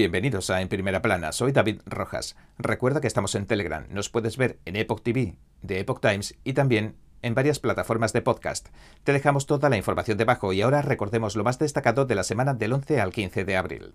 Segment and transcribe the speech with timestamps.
[0.00, 2.34] Bienvenidos a En Primera Plana, soy David Rojas.
[2.56, 6.54] Recuerda que estamos en Telegram, nos puedes ver en Epoch TV, de Epoch Times y
[6.54, 8.68] también en varias plataformas de podcast.
[9.04, 12.54] Te dejamos toda la información debajo y ahora recordemos lo más destacado de la semana
[12.54, 13.94] del 11 al 15 de abril.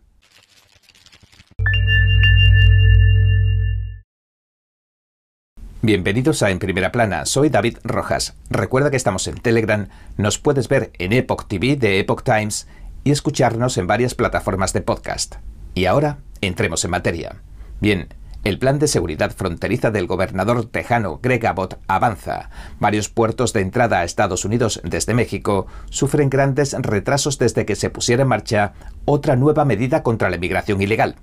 [5.82, 8.38] Bienvenidos a En Primera Plana, soy David Rojas.
[8.52, 12.68] Recuerda que estamos en Telegram, nos puedes ver en Epoch TV de Epoch Times
[13.04, 15.38] y escucharnos en varias plataformas de podcast.
[15.76, 17.36] Y ahora, entremos en materia.
[17.82, 18.08] Bien,
[18.46, 22.50] el plan de seguridad fronteriza del gobernador tejano Greg Abbott avanza.
[22.80, 27.90] Varios puertos de entrada a Estados Unidos desde México sufren grandes retrasos desde que se
[27.90, 31.16] pusiera en marcha otra nueva medida contra la inmigración ilegal,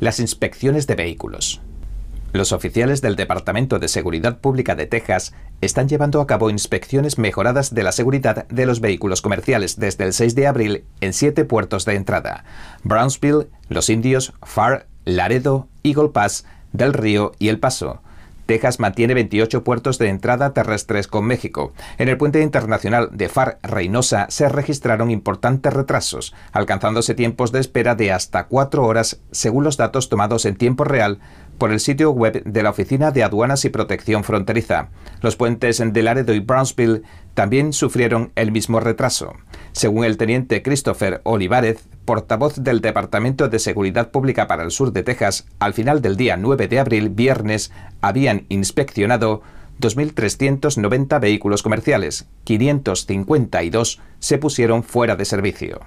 [0.00, 1.60] las inspecciones de vehículos.
[2.32, 7.74] Los oficiales del Departamento de Seguridad Pública de Texas están llevando a cabo inspecciones mejoradas
[7.74, 11.84] de la seguridad de los vehículos comerciales desde el 6 de abril en siete puertos
[11.84, 12.44] de entrada:
[12.84, 18.00] Brownsville, Los Indios, Far, Laredo, Eagle Pass, Del Río y El Paso.
[18.46, 21.72] Texas mantiene 28 puertos de entrada terrestres con México.
[21.98, 27.94] En el puente internacional de Far Reynosa se registraron importantes retrasos, alcanzándose tiempos de espera
[27.94, 31.20] de hasta cuatro horas según los datos tomados en tiempo real
[31.60, 34.88] por el sitio web de la Oficina de Aduanas y Protección Fronteriza.
[35.20, 37.02] Los puentes de Laredo y Brownsville
[37.34, 39.34] también sufrieron el mismo retraso.
[39.72, 45.02] Según el teniente Christopher Olivares, portavoz del Departamento de Seguridad Pública para el sur de
[45.02, 49.42] Texas, al final del día 9 de abril, viernes, habían inspeccionado
[49.80, 55.80] 2.390 vehículos comerciales, 552 se pusieron fuera de servicio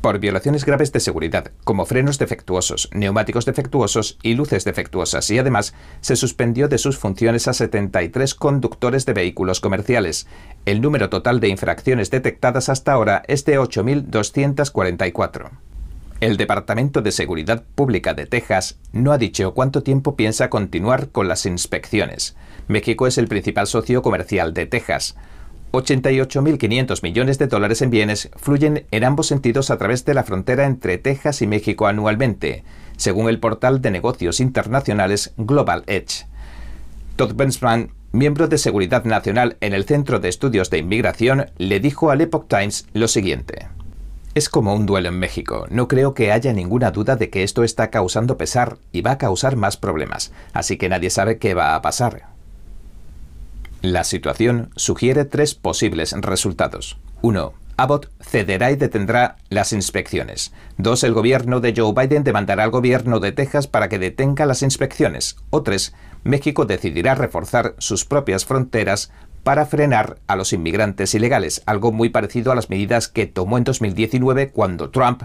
[0.00, 5.74] por violaciones graves de seguridad, como frenos defectuosos, neumáticos defectuosos y luces defectuosas, y además
[6.00, 10.26] se suspendió de sus funciones a 73 conductores de vehículos comerciales.
[10.64, 15.50] El número total de infracciones detectadas hasta ahora es de 8.244.
[16.18, 21.28] El Departamento de Seguridad Pública de Texas no ha dicho cuánto tiempo piensa continuar con
[21.28, 22.36] las inspecciones.
[22.68, 25.14] México es el principal socio comercial de Texas.
[25.72, 30.64] 88.500 millones de dólares en bienes fluyen en ambos sentidos a través de la frontera
[30.64, 32.64] entre Texas y México anualmente,
[32.96, 36.26] según el portal de negocios internacionales Global Edge.
[37.16, 42.10] Todd Bensman, miembro de Seguridad Nacional en el Centro de Estudios de Inmigración, le dijo
[42.10, 43.68] al Epoch Times lo siguiente.
[44.34, 45.66] Es como un duelo en México.
[45.70, 49.18] No creo que haya ninguna duda de que esto está causando pesar y va a
[49.18, 52.35] causar más problemas, así que nadie sabe qué va a pasar.
[53.82, 56.98] La situación sugiere tres posibles resultados.
[57.22, 57.52] 1.
[57.76, 60.52] Abbott cederá y detendrá las inspecciones.
[60.78, 61.04] 2.
[61.04, 65.36] El gobierno de Joe Biden demandará al gobierno de Texas para que detenga las inspecciones.
[65.50, 65.94] O 3.
[66.24, 72.50] México decidirá reforzar sus propias fronteras para frenar a los inmigrantes ilegales, algo muy parecido
[72.50, 75.22] a las medidas que tomó en 2019 cuando Trump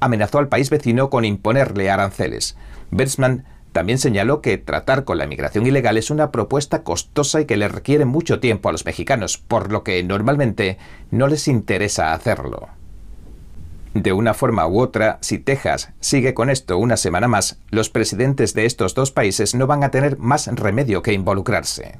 [0.00, 2.56] amenazó al país vecino con imponerle aranceles.
[2.90, 7.56] Bersman también señaló que tratar con la inmigración ilegal es una propuesta costosa y que
[7.56, 10.78] le requiere mucho tiempo a los mexicanos, por lo que normalmente
[11.10, 12.68] no les interesa hacerlo.
[13.94, 18.54] De una forma u otra, si Texas sigue con esto una semana más, los presidentes
[18.54, 21.98] de estos dos países no van a tener más remedio que involucrarse.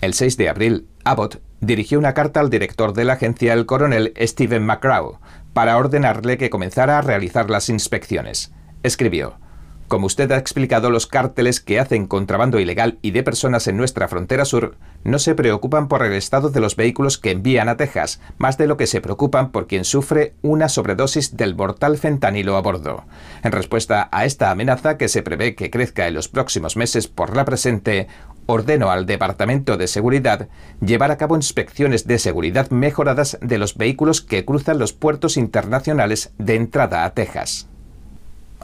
[0.00, 4.14] El 6 de abril, Abbott dirigió una carta al director de la agencia, el coronel
[4.18, 5.18] Stephen McGraw,
[5.52, 8.52] para ordenarle que comenzara a realizar las inspecciones.
[8.82, 9.34] Escribió,
[9.90, 14.06] como usted ha explicado, los cárteles que hacen contrabando ilegal y de personas en nuestra
[14.06, 18.20] frontera sur no se preocupan por el estado de los vehículos que envían a Texas,
[18.38, 22.62] más de lo que se preocupan por quien sufre una sobredosis del mortal fentanilo a
[22.62, 23.02] bordo.
[23.42, 27.34] En respuesta a esta amenaza que se prevé que crezca en los próximos meses por
[27.34, 28.06] la presente,
[28.46, 30.48] ordeno al Departamento de Seguridad
[30.80, 36.32] llevar a cabo inspecciones de seguridad mejoradas de los vehículos que cruzan los puertos internacionales
[36.38, 37.69] de entrada a Texas.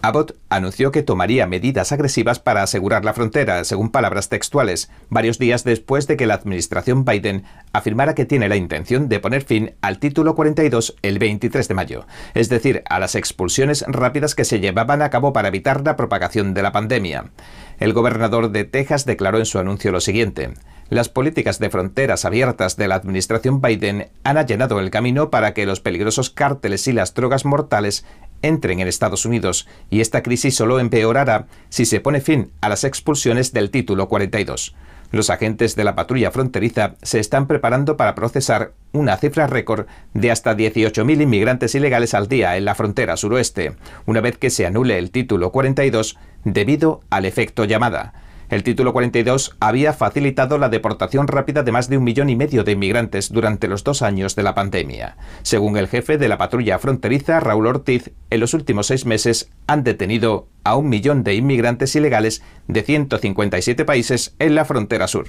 [0.03, 5.65] Abbott anunció que tomaría medidas agresivas para asegurar la frontera, según palabras textuales, varios días
[5.65, 9.99] después de que la administración Biden afirmara que tiene la intención de poner fin al
[9.99, 15.03] título 42 el 23 de mayo, es decir, a las expulsiones rápidas que se llevaban
[15.03, 17.31] a cabo para evitar la propagación de la pandemia.
[17.79, 20.55] El gobernador de Texas declaró en su anuncio lo siguiente.
[20.89, 25.67] Las políticas de fronteras abiertas de la administración Biden han allanado el camino para que
[25.67, 28.05] los peligrosos cárteles y las drogas mortales
[28.47, 32.85] entren en Estados Unidos y esta crisis solo empeorará si se pone fin a las
[32.85, 34.75] expulsiones del título 42.
[35.13, 40.31] Los agentes de la patrulla fronteriza se están preparando para procesar una cifra récord de
[40.31, 44.99] hasta 18.000 inmigrantes ilegales al día en la frontera suroeste, una vez que se anule
[44.99, 48.26] el título 42 debido al efecto llamada.
[48.49, 52.63] El título 42 había facilitado la deportación rápida de más de un millón y medio
[52.63, 55.17] de inmigrantes durante los dos años de la pandemia.
[55.43, 59.83] Según el jefe de la patrulla fronteriza, Raúl Ortiz, en los últimos seis meses han
[59.83, 65.27] detenido a un millón de inmigrantes ilegales de 157 países en la frontera sur.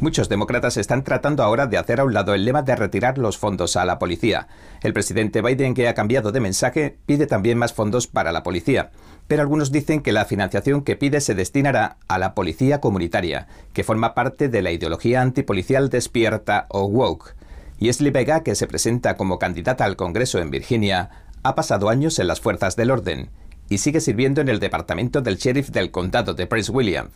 [0.00, 3.36] Muchos demócratas están tratando ahora de hacer a un lado el lema de retirar los
[3.36, 4.46] fondos a la policía.
[4.80, 8.92] El presidente Biden, que ha cambiado de mensaje, pide también más fondos para la policía.
[9.28, 13.84] Pero algunos dicen que la financiación que pide se destinará a la policía comunitaria, que
[13.84, 17.36] forma parte de la ideología antipolicial despierta o woke.
[17.78, 21.10] Y Esli Vega, que se presenta como candidata al Congreso en Virginia,
[21.44, 23.30] ha pasado años en las fuerzas del orden
[23.68, 27.10] y sigue sirviendo en el departamento del sheriff del condado de Prince William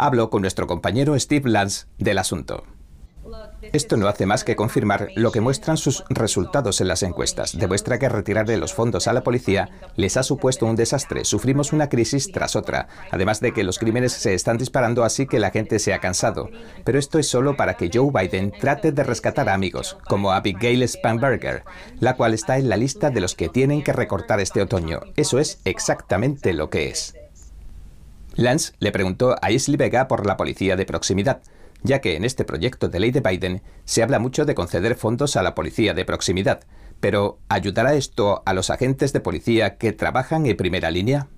[0.00, 2.64] hablo con nuestro compañero Steve Lance del asunto.
[3.72, 7.56] Esto no hace más que confirmar lo que muestran sus resultados en las encuestas.
[7.56, 11.24] Demuestra que retirarle los fondos a la policía les ha supuesto un desastre.
[11.24, 15.38] Sufrimos una crisis tras otra, además de que los crímenes se están disparando así que
[15.38, 16.50] la gente se ha cansado.
[16.84, 20.86] Pero esto es solo para que Joe Biden trate de rescatar a amigos, como Abigail
[20.88, 21.64] Spanberger,
[21.98, 25.00] la cual está en la lista de los que tienen que recortar este otoño.
[25.16, 27.14] Eso es exactamente lo que es.
[28.34, 31.42] Lance le preguntó a Isley Vega por la policía de proximidad,
[31.82, 35.36] ya que en este proyecto de ley de Biden se habla mucho de conceder fondos
[35.36, 36.60] a la policía de proximidad.
[37.00, 41.28] Pero, ¿ayudará esto a los agentes de policía que trabajan en primera línea?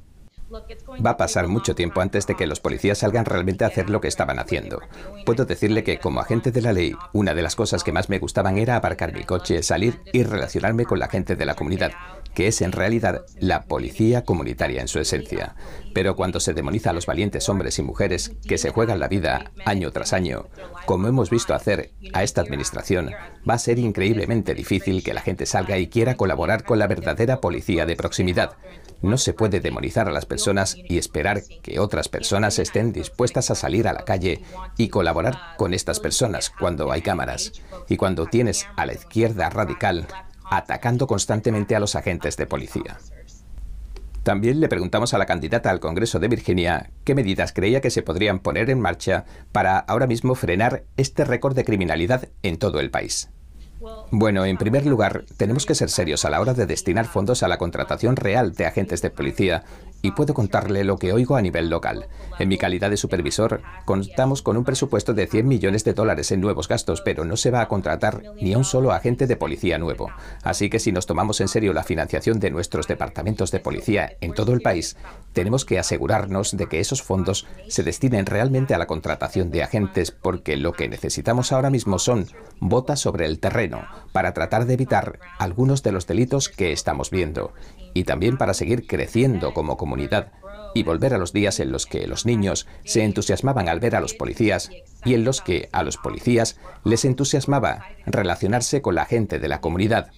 [1.04, 4.00] Va a pasar mucho tiempo antes de que los policías salgan realmente a hacer lo
[4.00, 4.81] que estaban haciendo.
[5.25, 8.19] Puedo decirle que como agente de la ley, una de las cosas que más me
[8.19, 11.93] gustaban era aparcar mi coche, salir y relacionarme con la gente de la comunidad,
[12.34, 15.54] que es en realidad la policía comunitaria en su esencia.
[15.94, 19.52] Pero cuando se demoniza a los valientes hombres y mujeres que se juegan la vida
[19.64, 20.46] año tras año,
[20.87, 23.10] como hemos visto hacer a esta administración,
[23.48, 27.40] va a ser increíblemente difícil que la gente salga y quiera colaborar con la verdadera
[27.40, 28.56] policía de proximidad.
[29.02, 33.54] No se puede demonizar a las personas y esperar que otras personas estén dispuestas a
[33.54, 34.43] salir a la calle
[34.76, 37.52] y colaborar con estas personas cuando hay cámaras
[37.88, 40.06] y cuando tienes a la izquierda radical
[40.44, 42.99] atacando constantemente a los agentes de policía.
[44.22, 48.02] También le preguntamos a la candidata al Congreso de Virginia qué medidas creía que se
[48.02, 52.90] podrían poner en marcha para ahora mismo frenar este récord de criminalidad en todo el
[52.90, 53.31] país.
[54.11, 57.49] Bueno, en primer lugar, tenemos que ser serios a la hora de destinar fondos a
[57.49, 59.64] la contratación real de agentes de policía
[60.02, 62.08] y puedo contarle lo que oigo a nivel local.
[62.38, 66.40] En mi calidad de supervisor, contamos con un presupuesto de 100 millones de dólares en
[66.40, 69.78] nuevos gastos, pero no se va a contratar ni a un solo agente de policía
[69.78, 70.10] nuevo.
[70.43, 74.34] Así que si nos tomamos en serio la financiación de nuestros departamentos de policía en
[74.34, 74.96] todo el país,
[75.32, 80.10] tenemos que asegurarnos de que esos fondos se destinen realmente a la contratación de agentes,
[80.10, 82.26] porque lo que necesitamos ahora mismo son
[82.60, 87.53] botas sobre el terreno para tratar de evitar algunos de los delitos que estamos viendo
[87.94, 90.32] y también para seguir creciendo como comunidad
[90.75, 94.00] y volver a los días en los que los niños se entusiasmaban al ver a
[94.00, 94.70] los policías
[95.05, 99.61] y en los que a los policías les entusiasmaba relacionarse con la gente de la
[99.61, 100.11] comunidad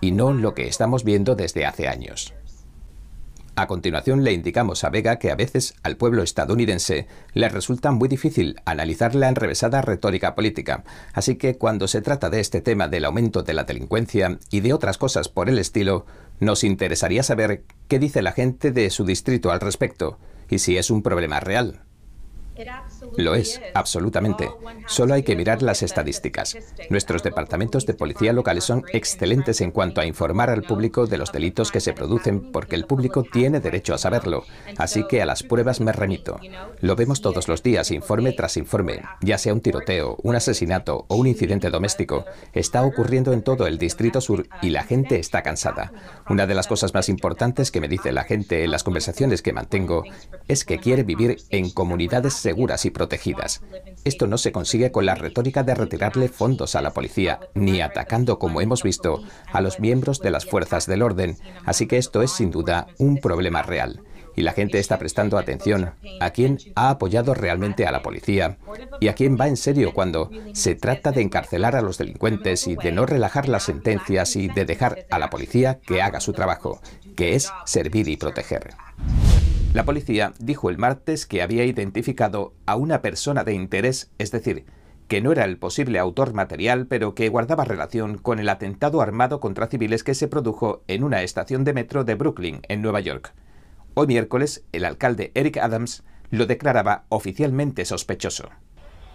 [0.00, 2.34] y no lo que estamos viendo desde hace años.
[3.56, 8.08] A continuación le indicamos a Vega que a veces al pueblo estadounidense le resulta muy
[8.08, 13.04] difícil analizar la enrevesada retórica política, así que cuando se trata de este tema del
[13.04, 16.04] aumento de la delincuencia y de otras cosas por el estilo,
[16.40, 20.18] nos interesaría saber qué dice la gente de su distrito al respecto
[20.50, 21.80] y si es un problema real.
[23.16, 24.50] Lo es, absolutamente.
[24.86, 26.56] Solo hay que mirar las estadísticas.
[26.90, 31.32] Nuestros departamentos de policía locales son excelentes en cuanto a informar al público de los
[31.32, 34.44] delitos que se producen porque el público tiene derecho a saberlo.
[34.76, 36.38] Así que a las pruebas me remito.
[36.80, 41.16] Lo vemos todos los días, informe tras informe, ya sea un tiroteo, un asesinato o
[41.16, 42.24] un incidente doméstico.
[42.52, 45.92] Está ocurriendo en todo el Distrito Sur y la gente está cansada.
[46.28, 49.52] Una de las cosas más importantes que me dice la gente en las conversaciones que
[49.52, 50.04] mantengo
[50.48, 53.60] es que quiere vivir en comunidades seguras y protegidas.
[54.04, 58.38] Esto no se consigue con la retórica de retirarle fondos a la policía, ni atacando,
[58.38, 59.22] como hemos visto,
[59.52, 61.36] a los miembros de las fuerzas del orden.
[61.66, 64.00] Así que esto es sin duda un problema real.
[64.36, 68.58] Y la gente está prestando atención a quién ha apoyado realmente a la policía
[69.00, 72.74] y a quién va en serio cuando se trata de encarcelar a los delincuentes y
[72.74, 76.80] de no relajar las sentencias y de dejar a la policía que haga su trabajo,
[77.16, 78.74] que es servir y proteger.
[79.74, 84.66] La policía dijo el martes que había identificado a una persona de interés, es decir,
[85.08, 89.40] que no era el posible autor material, pero que guardaba relación con el atentado armado
[89.40, 93.34] contra civiles que se produjo en una estación de metro de Brooklyn, en Nueva York.
[93.94, 98.50] Hoy miércoles, el alcalde Eric Adams lo declaraba oficialmente sospechoso.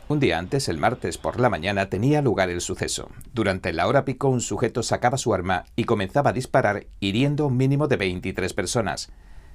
[0.09, 3.09] Un día antes, el martes por la mañana, tenía lugar el suceso.
[3.33, 7.55] Durante la hora pico, un sujeto sacaba su arma y comenzaba a disparar, hiriendo un
[7.55, 9.09] mínimo de 23 personas.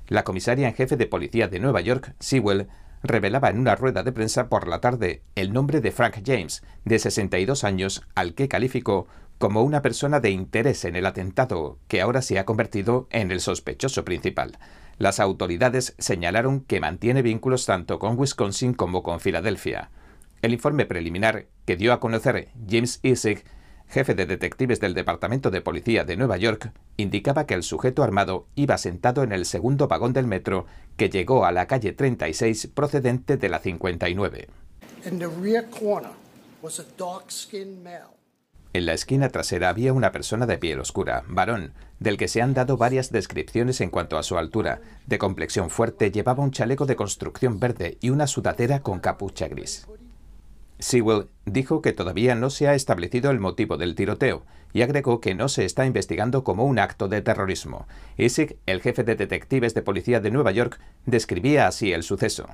[0.08, 2.68] La comisaria en jefe de policía de Nueva York, Sewell,
[3.02, 6.99] revelaba en una rueda de prensa por la tarde el nombre de Frank James, de
[6.99, 9.06] 62 años, al que calificó
[9.38, 13.40] como una persona de interés en el atentado, que ahora se ha convertido en el
[13.40, 14.58] sospechoso principal.
[14.96, 19.90] Las autoridades señalaron que mantiene vínculos tanto con Wisconsin como con Filadelfia.
[20.40, 23.44] El informe preliminar que dio a conocer James Isaac,
[23.94, 28.48] jefe de detectives del Departamento de Policía de Nueva York, indicaba que el sujeto armado
[28.56, 33.36] iba sentado en el segundo vagón del metro que llegó a la calle 36 procedente
[33.36, 34.48] de la 59.
[38.72, 42.52] En la esquina trasera había una persona de piel oscura, varón, del que se han
[42.52, 44.80] dado varias descripciones en cuanto a su altura.
[45.06, 49.86] De complexión fuerte, llevaba un chaleco de construcción verde y una sudadera con capucha gris.
[50.84, 55.34] Sewell dijo que todavía no se ha establecido el motivo del tiroteo y agregó que
[55.34, 57.86] no se está investigando como un acto de terrorismo.
[58.18, 62.48] Isaac, el jefe de detectives de policía de Nueva York, describía así el suceso.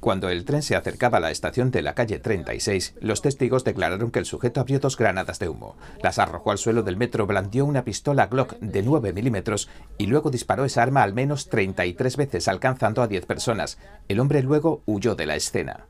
[0.00, 4.10] Cuando el tren se acercaba a la estación de la calle 36, los testigos declararon
[4.10, 7.66] que el sujeto abrió dos granadas de humo, las arrojó al suelo del metro, blandió
[7.66, 12.48] una pistola Glock de 9 milímetros y luego disparó esa arma al menos 33 veces,
[12.48, 13.76] alcanzando a 10 personas.
[14.08, 15.86] El hombre luego huyó de la escena.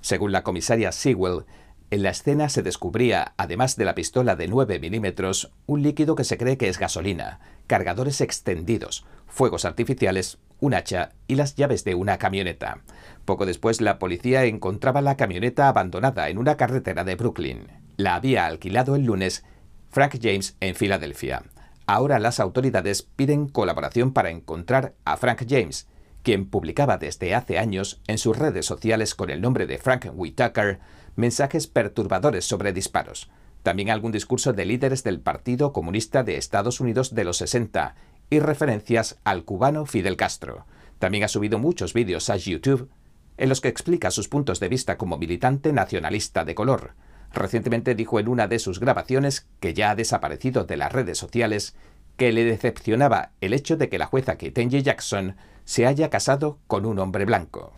[0.00, 1.44] Según la comisaria Sewell,
[1.90, 6.24] en la escena se descubría, además de la pistola de 9 milímetros, un líquido que
[6.24, 11.94] se cree que es gasolina, cargadores extendidos, fuegos artificiales, un hacha y las llaves de
[11.94, 12.82] una camioneta.
[13.24, 17.66] Poco después la policía encontraba la camioneta abandonada en una carretera de Brooklyn.
[17.96, 19.44] La había alquilado el lunes
[19.90, 21.42] Frank James en Filadelfia.
[21.86, 25.88] Ahora las autoridades piden colaboración para encontrar a Frank James,
[26.22, 30.78] quien publicaba desde hace años en sus redes sociales con el nombre de Frank Whitaker
[31.16, 33.28] mensajes perturbadores sobre disparos.
[33.62, 37.94] También algún discurso de líderes del Partido Comunista de Estados Unidos de los 60
[38.32, 40.64] y referencias al cubano Fidel Castro.
[40.98, 42.88] También ha subido muchos vídeos a YouTube
[43.36, 46.94] en los que explica sus puntos de vista como militante nacionalista de color.
[47.34, 51.76] Recientemente dijo en una de sus grabaciones, que ya ha desaparecido de las redes sociales,
[52.16, 55.36] que le decepcionaba el hecho de que la jueza Ketanji Jackson
[55.66, 57.74] se haya casado con un hombre blanco.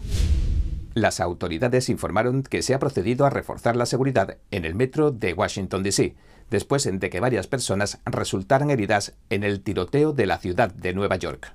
[0.94, 5.32] Las autoridades informaron que se ha procedido a reforzar la seguridad en el metro de
[5.32, 6.14] Washington, D.C.,
[6.54, 11.16] después de que varias personas resultaran heridas en el tiroteo de la ciudad de Nueva
[11.16, 11.52] York.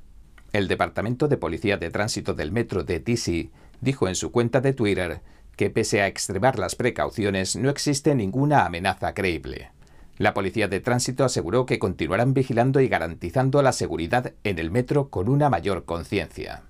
[0.52, 4.74] El Departamento de Policía de Tránsito del Metro de DC dijo en su cuenta de
[4.74, 5.22] Twitter
[5.56, 9.72] que pese a extremar las precauciones no existe ninguna amenaza creíble.
[10.18, 15.08] La Policía de Tránsito aseguró que continuarán vigilando y garantizando la seguridad en el metro
[15.08, 16.64] con una mayor conciencia.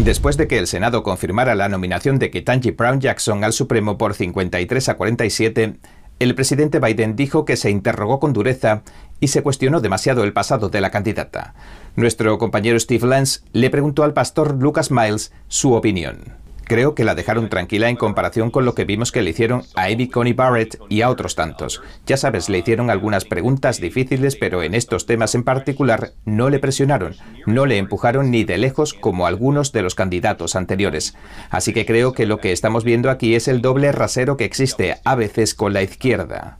[0.00, 4.12] Después de que el Senado confirmara la nominación de Ketanji Brown Jackson al Supremo por
[4.12, 5.76] 53 a 47,
[6.20, 8.82] el presidente Biden dijo que se interrogó con dureza
[9.20, 11.54] y se cuestionó demasiado el pasado de la candidata.
[11.96, 16.36] Nuestro compañero Steve Lance le preguntó al pastor Lucas Miles su opinión.
[16.70, 19.86] Creo que la dejaron tranquila en comparación con lo que vimos que le hicieron a
[19.86, 21.82] Amy Coney Barrett y a otros tantos.
[22.06, 26.60] Ya sabes, le hicieron algunas preguntas difíciles, pero en estos temas en particular no le
[26.60, 31.16] presionaron, no le empujaron ni de lejos como algunos de los candidatos anteriores.
[31.50, 34.94] Así que creo que lo que estamos viendo aquí es el doble rasero que existe
[35.04, 36.58] a veces con la izquierda.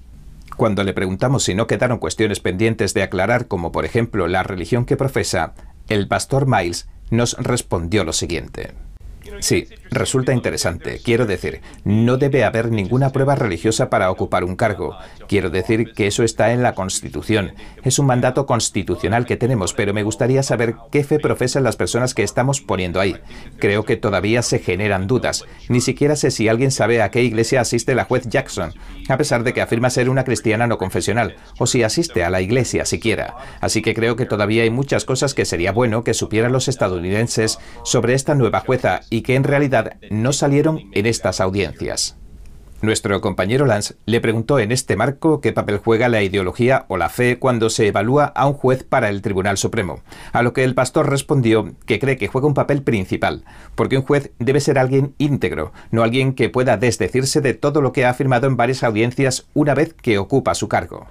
[0.56, 4.86] Cuando le preguntamos si no quedaron cuestiones pendientes de aclarar, como por ejemplo la religión
[4.86, 5.54] que profesa,
[5.88, 8.72] el pastor Miles nos respondió lo siguiente.
[9.38, 11.00] Sí, resulta interesante.
[11.04, 14.96] Quiero decir, no debe haber ninguna prueba religiosa para ocupar un cargo.
[15.28, 17.52] Quiero decir que eso está en la Constitución.
[17.82, 22.14] Es un mandato constitucional que tenemos, pero me gustaría saber qué fe profesan las personas
[22.14, 23.16] que estamos poniendo ahí.
[23.58, 25.44] Creo que todavía se generan dudas.
[25.68, 28.72] Ni siquiera sé si alguien sabe a qué iglesia asiste la juez Jackson,
[29.08, 32.40] a pesar de que afirma ser una cristiana no confesional, o si asiste a la
[32.40, 33.36] iglesia siquiera.
[33.60, 37.58] Así que creo que todavía hay muchas cosas que sería bueno que supieran los estadounidenses
[37.84, 39.79] sobre esta nueva jueza y que en realidad
[40.10, 42.16] no salieron en estas audiencias.
[42.82, 47.10] Nuestro compañero Lance le preguntó en este marco qué papel juega la ideología o la
[47.10, 50.00] fe cuando se evalúa a un juez para el Tribunal Supremo,
[50.32, 53.44] a lo que el pastor respondió que cree que juega un papel principal,
[53.74, 57.92] porque un juez debe ser alguien íntegro, no alguien que pueda desdecirse de todo lo
[57.92, 61.06] que ha afirmado en varias audiencias una vez que ocupa su cargo.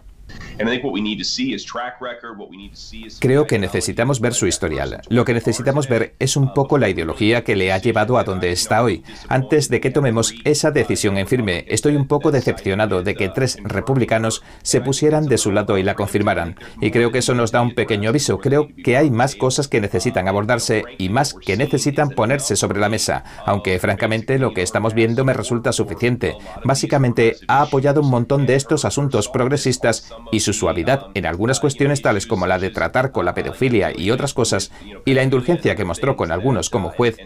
[3.19, 5.01] Creo que necesitamos ver su historial.
[5.09, 8.51] Lo que necesitamos ver es un poco la ideología que le ha llevado a donde
[8.51, 9.03] está hoy.
[9.27, 13.57] Antes de que tomemos esa decisión en firme, estoy un poco decepcionado de que tres
[13.63, 16.55] republicanos se pusieran de su lado y la confirmaran.
[16.81, 18.39] Y creo que eso nos da un pequeño aviso.
[18.39, 22.89] Creo que hay más cosas que necesitan abordarse y más que necesitan ponerse sobre la
[22.89, 26.35] mesa, aunque francamente lo que estamos viendo me resulta suficiente.
[26.63, 32.01] Básicamente ha apoyado un montón de estos asuntos progresistas y su suavidad en algunas cuestiones
[32.01, 34.71] tales como la de tratar con la pedofilia y otras cosas,
[35.05, 37.17] y la indulgencia que mostró con algunos como juez.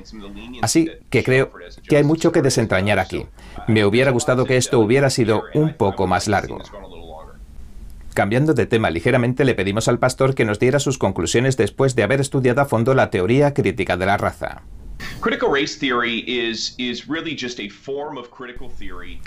[0.62, 1.52] Así que creo
[1.88, 3.26] que hay mucho que desentrañar aquí.
[3.68, 6.60] Me hubiera gustado que esto hubiera sido un poco más largo.
[8.14, 12.04] Cambiando de tema ligeramente, le pedimos al pastor que nos diera sus conclusiones después de
[12.04, 14.62] haber estudiado a fondo la teoría crítica de la raza.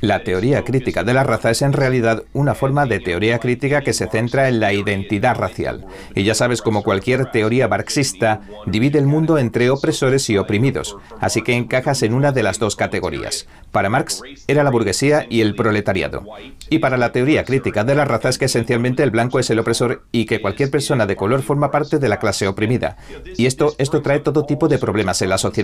[0.03, 3.95] La teoría crítica de la raza es en realidad una forma de teoría crítica que
[3.95, 5.87] se centra en la identidad racial.
[6.15, 11.41] Y ya sabes, como cualquier teoría marxista, divide el mundo entre opresores y oprimidos, así
[11.41, 13.49] que encajas en una de las dos categorías.
[13.73, 16.25] Para Marx era la burguesía y el proletariado.
[16.69, 19.59] Y para la teoría crítica de la raza es que esencialmente el blanco es el
[19.59, 22.99] opresor y que cualquier persona de color forma parte de la clase oprimida.
[23.39, 25.56] Y esto, esto trae todo tipo de problemas en la sociedad.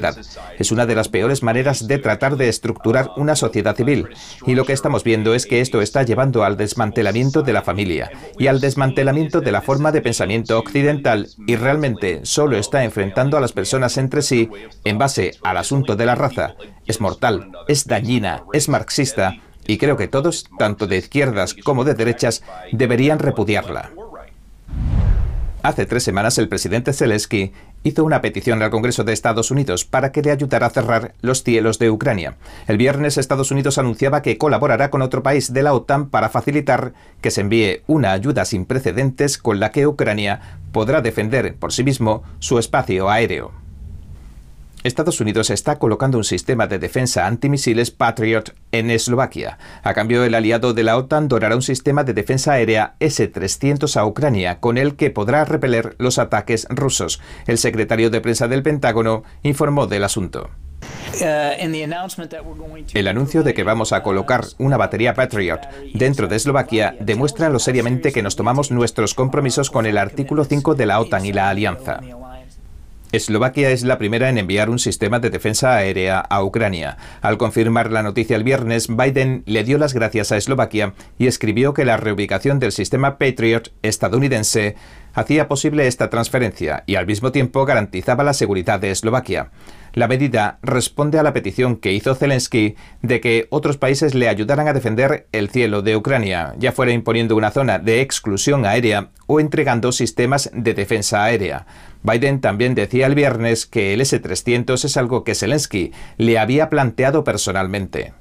[0.59, 4.09] Es una de las peores maneras de tratar de estructurar una sociedad civil.
[4.47, 8.11] Y lo que estamos viendo es que esto está llevando al desmantelamiento de la familia
[8.39, 13.41] y al desmantelamiento de la forma de pensamiento occidental y realmente solo está enfrentando a
[13.41, 14.49] las personas entre sí
[14.85, 16.55] en base al asunto de la raza.
[16.87, 21.95] Es mortal, es dañina, es marxista y creo que todos, tanto de izquierdas como de
[21.95, 23.93] derechas, deberían repudiarla.
[25.63, 27.53] Hace tres semanas el presidente Zelensky
[27.85, 31.45] hizo una petición al Congreso de Estados Unidos para que le ayudara a cerrar los
[31.45, 32.37] cielos de Ucrania.
[32.67, 36.95] El viernes Estados Unidos anunciaba que colaborará con otro país de la OTAN para facilitar
[37.21, 41.85] que se envíe una ayuda sin precedentes con la que Ucrania podrá defender por sí
[41.85, 43.62] mismo su espacio aéreo.
[44.85, 49.59] Estados Unidos está colocando un sistema de defensa antimisiles Patriot en Eslovaquia.
[49.85, 54.05] A cambio, el aliado de la OTAN donará un sistema de defensa aérea S-300 a
[54.05, 57.21] Ucrania, con el que podrá repeler los ataques rusos.
[57.47, 60.51] El secretario de prensa del Pentágono informó del asunto.
[62.95, 65.61] El anuncio de que vamos a colocar una batería Patriot
[65.95, 70.75] dentro de Eslovaquia demuestra lo seriamente que nos tomamos nuestros compromisos con el artículo 5
[70.75, 72.01] de la OTAN y la alianza.
[73.13, 76.97] Eslovaquia es la primera en enviar un sistema de defensa aérea a Ucrania.
[77.21, 81.75] Al confirmar la noticia el viernes, Biden le dio las gracias a Eslovaquia y escribió
[81.75, 84.77] que la reubicación del sistema Patriot estadounidense
[85.13, 89.51] hacía posible esta transferencia y al mismo tiempo garantizaba la seguridad de Eslovaquia.
[89.95, 94.67] La medida responde a la petición que hizo Zelensky de que otros países le ayudaran
[94.67, 99.39] a defender el cielo de Ucrania, ya fuera imponiendo una zona de exclusión aérea o
[99.39, 101.67] entregando sistemas de defensa aérea.
[102.03, 107.23] Biden también decía el viernes que el S-300 es algo que Zelensky le había planteado
[107.23, 108.15] personalmente.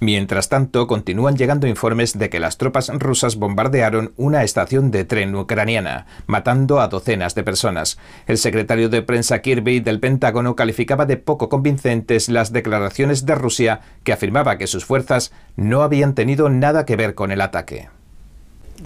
[0.00, 5.34] Mientras tanto, continúan llegando informes de que las tropas rusas bombardearon una estación de tren
[5.34, 7.98] ucraniana, matando a docenas de personas.
[8.26, 13.80] El secretario de prensa Kirby del Pentágono calificaba de poco convincentes las declaraciones de Rusia
[14.04, 17.88] que afirmaba que sus fuerzas no habían tenido nada que ver con el ataque.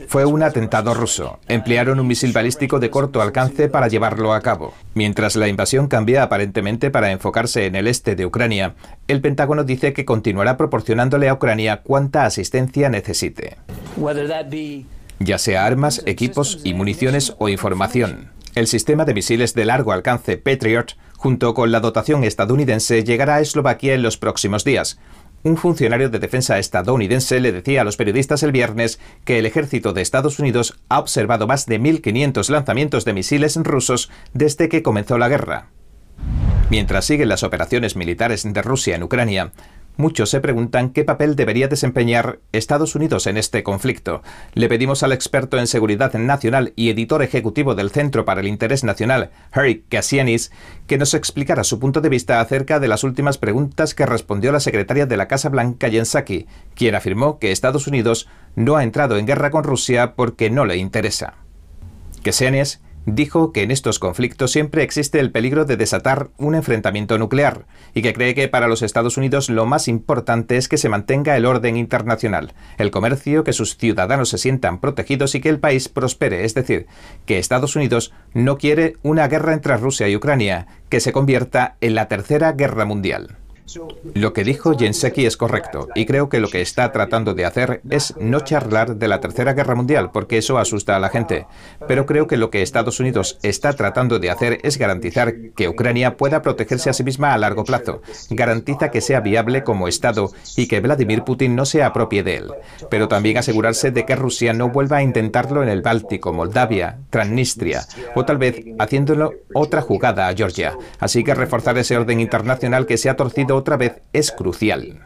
[0.09, 1.39] Fue un atentado ruso.
[1.49, 4.75] Emplearon un misil balístico de corto alcance para llevarlo a cabo.
[4.95, 8.75] Mientras la invasión cambia aparentemente para enfocarse en el este de Ucrania,
[9.09, 13.57] el Pentágono dice que continuará proporcionándole a Ucrania cuanta asistencia necesite.
[15.19, 18.31] Ya sea armas, equipos y municiones o información.
[18.55, 23.41] El sistema de misiles de largo alcance Patriot, junto con la dotación estadounidense, llegará a
[23.41, 24.99] Eslovaquia en los próximos días.
[25.45, 29.93] Un funcionario de defensa estadounidense le decía a los periodistas el viernes que el ejército
[29.93, 35.19] de Estados Unidos ha observado más de 1.500 lanzamientos de misiles rusos desde que comenzó
[35.19, 35.71] la guerra.
[36.71, 39.53] Mientras siguen las operaciones militares de Rusia en Ucrania,
[39.97, 44.23] Muchos se preguntan qué papel debería desempeñar Estados Unidos en este conflicto.
[44.55, 48.85] Le pedimos al experto en seguridad nacional y editor ejecutivo del Centro para el Interés
[48.85, 50.51] Nacional, Harry Cassianis,
[50.87, 54.61] que nos explicara su punto de vista acerca de las últimas preguntas que respondió la
[54.61, 56.05] secretaria de la Casa Blanca, Jen
[56.75, 60.79] quien afirmó que Estados Unidos no ha entrado en guerra con Rusia porque no le
[60.79, 61.35] interesa.
[62.23, 67.67] Cassianis dijo que en estos conflictos siempre existe el peligro de desatar un enfrentamiento nuclear
[67.95, 71.37] y que cree que para los Estados Unidos lo más importante es que se mantenga
[71.37, 75.89] el orden internacional, el comercio, que sus ciudadanos se sientan protegidos y que el país
[75.89, 76.87] prospere, es decir,
[77.27, 81.95] que Estados Unidos no quiere una guerra entre Rusia y Ucrania que se convierta en
[81.95, 83.37] la tercera guerra mundial.
[84.15, 87.81] Lo que dijo Jenseki es correcto y creo que lo que está tratando de hacer
[87.89, 91.47] es no charlar de la Tercera Guerra Mundial porque eso asusta a la gente.
[91.87, 96.17] Pero creo que lo que Estados Unidos está tratando de hacer es garantizar que Ucrania
[96.17, 98.03] pueda protegerse a sí misma a largo plazo.
[98.31, 102.53] Garantiza que sea viable como Estado y que Vladimir Putin no se apropie de él.
[102.91, 107.87] Pero también asegurarse de que Rusia no vuelva a intentarlo en el Báltico, Moldavia, Transnistria
[108.15, 110.77] o tal vez haciéndolo otra jugada a Georgia.
[110.99, 115.01] Así que reforzar ese orden internacional que se ha torcido otra vez es crucial.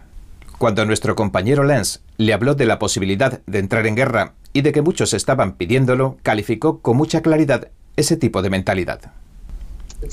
[0.58, 4.72] Cuando nuestro compañero Lens le habló de la posibilidad de entrar en guerra y de
[4.72, 9.12] que muchos estaban pidiéndolo, calificó con mucha claridad ese tipo de mentalidad.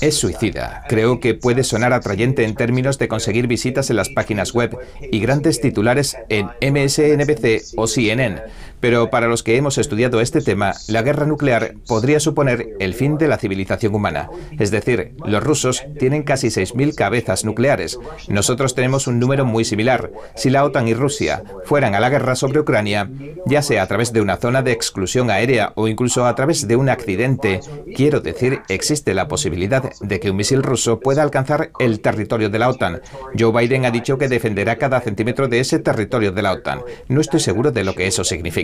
[0.00, 0.84] Es suicida.
[0.88, 4.76] Creo que puede sonar atrayente en términos de conseguir visitas en las páginas web
[5.10, 8.42] y grandes titulares en MSNBC o CNN,
[8.80, 13.16] pero para los que hemos estudiado este tema, la guerra nuclear podría suponer el fin
[13.16, 14.28] de la civilización humana.
[14.58, 17.98] Es decir, los rusos tienen casi 6.000 cabezas nucleares.
[18.28, 20.10] Nosotros tenemos un número muy similar.
[20.34, 23.10] Si la OTAN y Rusia fueran a la guerra sobre Ucrania,
[23.46, 26.76] ya sea a través de una zona de exclusión aérea o incluso a través de
[26.76, 27.60] un accidente,
[27.94, 32.58] quiero decir, existe la posibilidad de que un misil ruso pueda alcanzar el territorio de
[32.58, 33.00] la OTAN.
[33.38, 36.82] Joe Biden ha dicho que defenderá cada centímetro de ese territorio de la OTAN.
[37.08, 38.54] No estoy seguro de lo que eso significa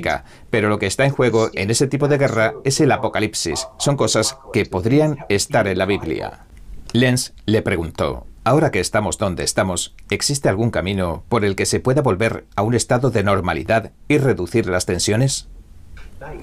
[0.51, 3.69] pero lo que está en juego en ese tipo de guerra es el apocalipsis.
[3.79, 6.47] Son cosas que podrían estar en la Biblia.
[6.93, 11.79] Lenz le preguntó, Ahora que estamos donde estamos, ¿existe algún camino por el que se
[11.79, 15.49] pueda volver a un estado de normalidad y reducir las tensiones?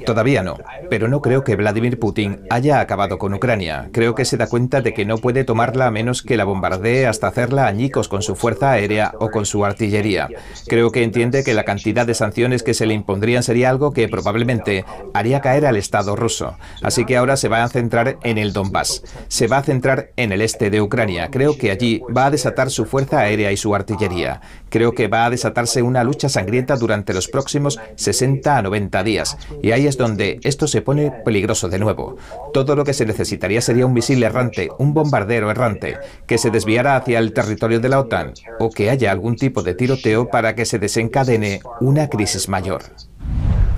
[0.05, 0.57] Todavía no,
[0.89, 3.89] pero no creo que Vladimir Putin haya acabado con Ucrania.
[3.91, 7.05] Creo que se da cuenta de que no puede tomarla a menos que la bombardee
[7.05, 10.29] hasta hacerla añicos con su fuerza aérea o con su artillería.
[10.67, 14.07] Creo que entiende que la cantidad de sanciones que se le impondrían sería algo que
[14.07, 16.55] probablemente haría caer al Estado ruso.
[16.81, 19.03] Así que ahora se va a centrar en el Donbass.
[19.27, 21.29] Se va a centrar en el este de Ucrania.
[21.29, 24.41] Creo que allí va a desatar su fuerza aérea y su artillería.
[24.69, 29.37] Creo que va a desatarse una lucha sangrienta durante los próximos 60 a 90 días.
[29.67, 32.15] Y ahí es donde esto se pone peligroso de nuevo.
[32.53, 36.95] Todo lo que se necesitaría sería un misil errante, un bombardero errante, que se desviara
[36.95, 40.63] hacia el territorio de la OTAN o que haya algún tipo de tiroteo para que
[40.63, 42.83] se desencadene una crisis mayor.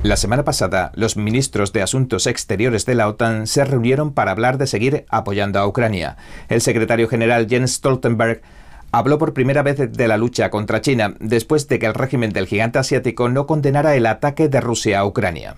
[0.04, 4.60] La semana pasada, los ministros de Asuntos Exteriores de la OTAN se reunieron para hablar
[4.60, 6.18] de seguir apoyando a Ucrania.
[6.50, 8.44] El secretario general Jens Stoltenberg
[8.92, 12.46] habló por primera vez de la lucha contra China después de que el régimen del
[12.46, 15.56] gigante asiático no condenara el ataque de Rusia a Ucrania.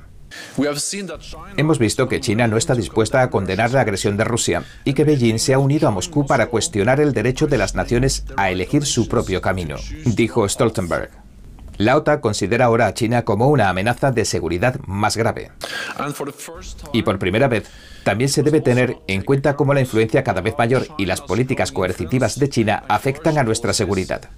[1.57, 5.03] Hemos visto que China no está dispuesta a condenar la agresión de Rusia y que
[5.03, 8.85] Beijing se ha unido a Moscú para cuestionar el derecho de las naciones a elegir
[8.85, 11.09] su propio camino, dijo Stoltenberg.
[11.77, 15.51] La OTAN considera ahora a China como una amenaza de seguridad más grave.
[16.93, 17.63] Y por primera vez,
[18.03, 21.71] también se debe tener en cuenta cómo la influencia cada vez mayor y las políticas
[21.71, 24.29] coercitivas de China afectan a nuestra seguridad.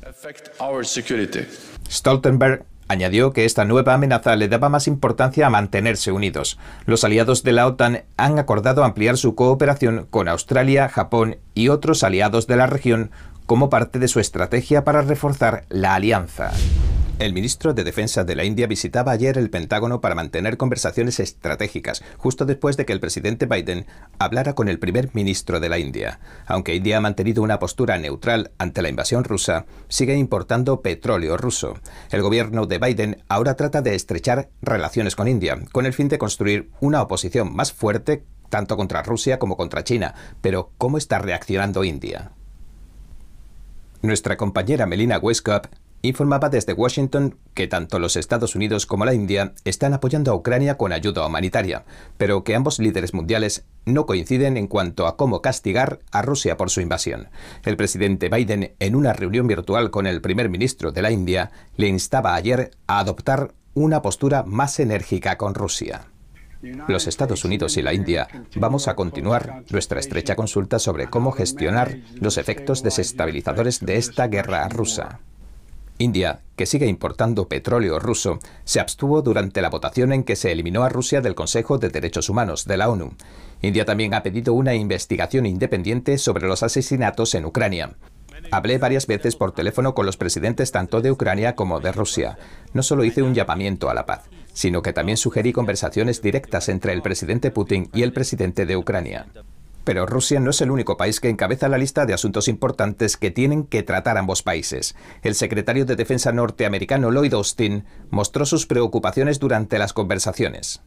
[1.90, 6.60] Stoltenberg Añadió que esta nueva amenaza le daba más importancia a mantenerse unidos.
[6.86, 12.04] Los aliados de la OTAN han acordado ampliar su cooperación con Australia, Japón y otros
[12.04, 13.12] aliados de la región
[13.46, 16.52] como parte de su estrategia para reforzar la alianza.
[17.20, 22.04] El ministro de Defensa de la India visitaba ayer el Pentágono para mantener conversaciones estratégicas,
[22.18, 23.86] justo después de que el presidente Biden
[24.18, 26.20] hablara con el primer ministro de la India.
[26.48, 31.76] Aunque India ha mantenido una postura neutral ante la invasión rusa, sigue importando petróleo ruso.
[32.10, 36.18] El gobierno de Biden ahora trata de estrechar relaciones con India, con el fin de
[36.18, 40.16] construir una oposición más fuerte tanto contra Rusia como contra China.
[40.42, 42.32] Pero, ¿cómo está reaccionando India?
[44.02, 45.70] Nuestra compañera Melina Westcott
[46.04, 50.76] informaba desde Washington que tanto los Estados Unidos como la India están apoyando a Ucrania
[50.78, 51.86] con ayuda humanitaria,
[52.18, 56.70] pero que ambos líderes mundiales no coinciden en cuanto a cómo castigar a Rusia por
[56.70, 57.30] su invasión.
[57.64, 61.88] El presidente Biden, en una reunión virtual con el primer ministro de la India, le
[61.88, 66.08] instaba ayer a adoptar una postura más enérgica con Rusia.
[66.88, 71.98] Los Estados Unidos y la India vamos a continuar nuestra estrecha consulta sobre cómo gestionar
[72.16, 75.20] los efectos desestabilizadores de esta guerra rusa.
[75.98, 80.84] India, que sigue importando petróleo ruso, se abstuvo durante la votación en que se eliminó
[80.84, 83.14] a Rusia del Consejo de Derechos Humanos de la ONU.
[83.62, 87.94] India también ha pedido una investigación independiente sobre los asesinatos en Ucrania.
[88.52, 92.38] Hablé varias veces por teléfono con los presidentes tanto de Ucrania como de Rusia.
[92.74, 96.94] No solo hice un llamamiento a la paz, sino que también sugerí conversaciones directas entre
[96.94, 99.28] el presidente Putin y el presidente de Ucrania.
[99.84, 103.32] Pero Rusia no es el único país que encabeza la lista de asuntos importantes que
[103.32, 104.96] tienen que tratar ambos países.
[105.22, 110.82] El secretario de Defensa norteamericano Lloyd Austin mostró sus preocupaciones durante las conversaciones.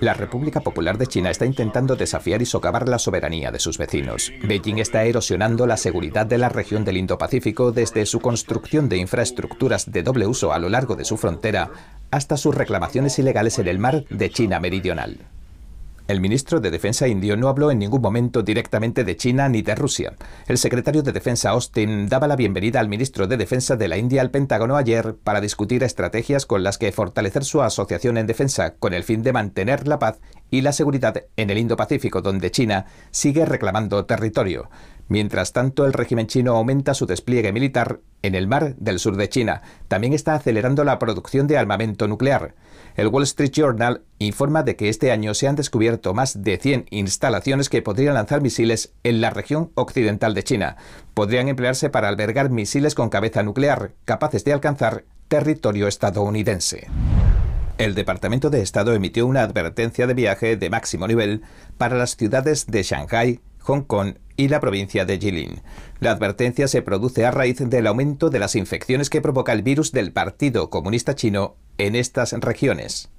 [0.00, 4.32] La República Popular de China está intentando desafiar y socavar la soberanía de sus vecinos.
[4.42, 9.92] Beijing está erosionando la seguridad de la región del Indo-Pacífico desde su construcción de infraestructuras
[9.92, 11.70] de doble uso a lo largo de su frontera
[12.10, 15.18] hasta sus reclamaciones ilegales en el mar de China Meridional.
[16.10, 19.76] El ministro de Defensa indio no habló en ningún momento directamente de China ni de
[19.76, 20.16] Rusia.
[20.48, 24.20] El secretario de Defensa Austin daba la bienvenida al ministro de Defensa de la India
[24.20, 28.92] al Pentágono ayer para discutir estrategias con las que fortalecer su asociación en defensa con
[28.92, 30.18] el fin de mantener la paz
[30.50, 34.68] y la seguridad en el Indo-Pacífico, donde China sigue reclamando territorio.
[35.10, 39.28] Mientras tanto, el régimen chino aumenta su despliegue militar en el mar del sur de
[39.28, 39.60] China.
[39.88, 42.54] También está acelerando la producción de armamento nuclear.
[42.94, 46.86] El Wall Street Journal informa de que este año se han descubierto más de 100
[46.90, 50.76] instalaciones que podrían lanzar misiles en la región occidental de China.
[51.12, 56.86] Podrían emplearse para albergar misiles con cabeza nuclear, capaces de alcanzar territorio estadounidense.
[57.78, 61.42] El Departamento de Estado emitió una advertencia de viaje de máximo nivel
[61.78, 63.40] para las ciudades de Shanghai,
[63.70, 65.62] Hong Kong y la provincia de Jilin.
[66.00, 69.92] La advertencia se produce a raíz del aumento de las infecciones que provoca el virus
[69.92, 73.10] del Partido Comunista Chino en estas regiones.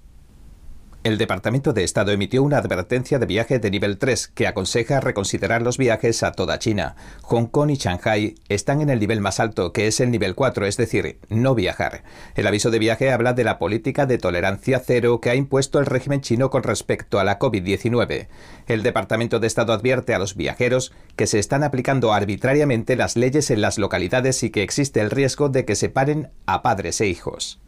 [1.03, 5.63] El Departamento de Estado emitió una advertencia de viaje de nivel 3 que aconseja reconsiderar
[5.63, 6.95] los viajes a toda China.
[7.23, 10.67] Hong Kong y Shanghai están en el nivel más alto, que es el nivel 4,
[10.67, 12.03] es decir, no viajar.
[12.35, 15.87] El aviso de viaje habla de la política de tolerancia cero que ha impuesto el
[15.87, 18.27] régimen chino con respecto a la COVID-19.
[18.67, 23.49] El Departamento de Estado advierte a los viajeros que se están aplicando arbitrariamente las leyes
[23.49, 27.59] en las localidades y que existe el riesgo de que separen a padres e hijos.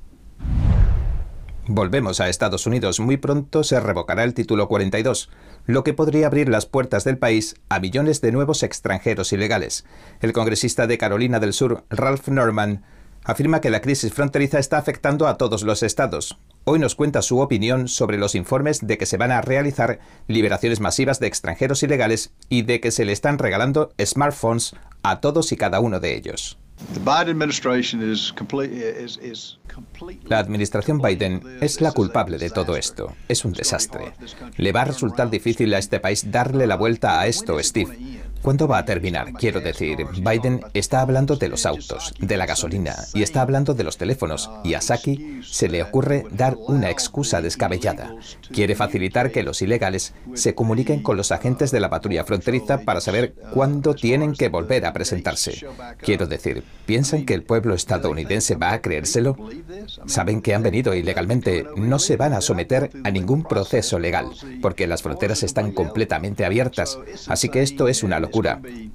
[1.67, 2.99] Volvemos a Estados Unidos.
[2.99, 5.30] Muy pronto se revocará el título 42,
[5.65, 9.86] lo que podría abrir las puertas del país a millones de nuevos extranjeros ilegales.
[10.19, 12.84] El congresista de Carolina del Sur, Ralph Norman,
[13.23, 16.38] afirma que la crisis fronteriza está afectando a todos los estados.
[16.65, 20.82] Hoy nos cuenta su opinión sobre los informes de que se van a realizar liberaciones
[20.82, 25.56] masivas de extranjeros ilegales y de que se le están regalando smartphones a todos y
[25.56, 26.58] cada uno de ellos.
[30.28, 33.15] La administración Biden es la culpable de todo esto.
[33.28, 34.13] Es un desastre.
[34.58, 37.98] Le va a resultar difícil a este país darle la vuelta a esto, Steve.
[38.43, 39.32] ¿Cuándo va a terminar?
[39.32, 43.86] Quiero decir, Biden está hablando de los autos, de la gasolina y está hablando de
[43.86, 48.13] los teléfonos y a Saki se le ocurre dar una excusa descabellada.
[48.51, 52.99] Quiere facilitar que los ilegales se comuniquen con los agentes de la patrulla fronteriza para
[52.99, 55.65] saber cuándo tienen que volver a presentarse.
[55.99, 59.38] Quiero decir, ¿piensan que el pueblo estadounidense va a creérselo?
[60.06, 64.27] Saben que han venido ilegalmente, no se van a someter a ningún proceso legal,
[64.62, 68.33] porque las fronteras están completamente abiertas, así que esto es una locura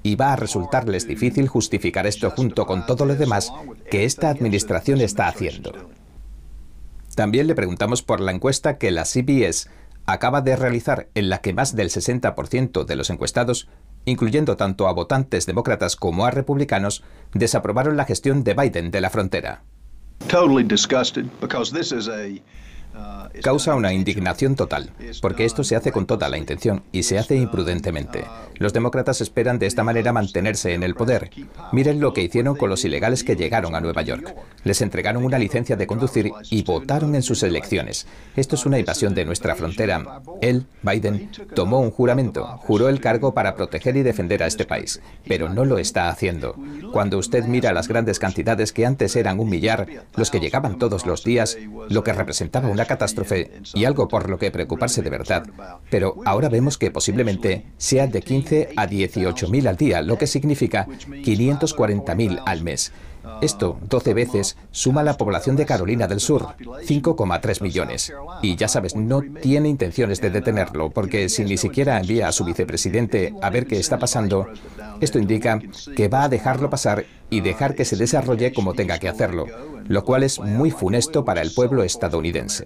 [0.03, 3.51] y va a resultarles difícil justificar esto junto con todo lo demás
[3.89, 5.89] que esta administración está haciendo.
[7.15, 9.69] También le preguntamos por la encuesta que la CBS
[10.05, 13.67] acaba de realizar en la que más del 60% de los encuestados,
[14.05, 19.09] incluyendo tanto a votantes demócratas como a republicanos, desaprobaron la gestión de Biden de la
[19.09, 19.63] frontera.
[23.41, 27.35] Causa una indignación total, porque esto se hace con toda la intención y se hace
[27.35, 28.25] imprudentemente.
[28.55, 31.31] Los demócratas esperan de esta manera mantenerse en el poder.
[31.71, 34.35] Miren lo que hicieron con los ilegales que llegaron a Nueva York.
[34.63, 38.05] Les entregaron una licencia de conducir y votaron en sus elecciones.
[38.35, 40.21] Esto es una invasión de nuestra frontera.
[40.41, 44.99] Él, Biden, tomó un juramento, juró el cargo para proteger y defender a este país,
[45.25, 46.55] pero no lo está haciendo.
[46.91, 51.05] Cuando usted mira las grandes cantidades que antes eran un millar, los que llegaban todos
[51.05, 51.57] los días,
[51.87, 55.43] lo que representaba una catástrofe y algo por lo que preocuparse de verdad.
[55.91, 60.25] Pero ahora vemos que posiblemente sea de 15 a 18 mil al día, lo que
[60.25, 60.87] significa
[61.23, 62.91] 540 mil al mes.
[63.41, 68.13] Esto, 12 veces, suma la población de Carolina del Sur, 5,3 millones.
[68.41, 72.43] Y ya sabes, no tiene intenciones de detenerlo, porque si ni siquiera envía a su
[72.43, 74.47] vicepresidente a ver qué está pasando,
[75.01, 75.59] esto indica
[75.95, 79.45] que va a dejarlo pasar y dejar que se desarrolle como tenga que hacerlo,
[79.87, 82.65] lo cual es muy funesto para el pueblo estadounidense.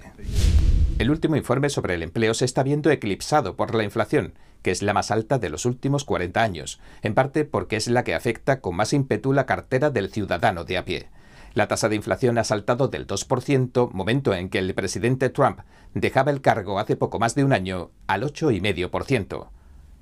[0.99, 4.81] El último informe sobre el empleo se está viendo eclipsado por la inflación, que es
[4.81, 8.61] la más alta de los últimos 40 años, en parte porque es la que afecta
[8.61, 11.09] con más ímpetu la cartera del ciudadano de a pie.
[11.53, 15.59] La tasa de inflación ha saltado del 2%, momento en que el presidente Trump
[15.93, 19.49] dejaba el cargo hace poco más de un año, al 8,5%.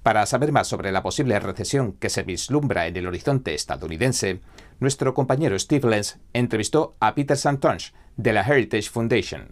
[0.02, 4.39] Para saber más sobre la posible recesión que se vislumbra en el horizonte estadounidense,
[4.80, 9.50] nuestro compañero Steve Lenz entrevistó a Peter Santonge de la Heritage Foundation.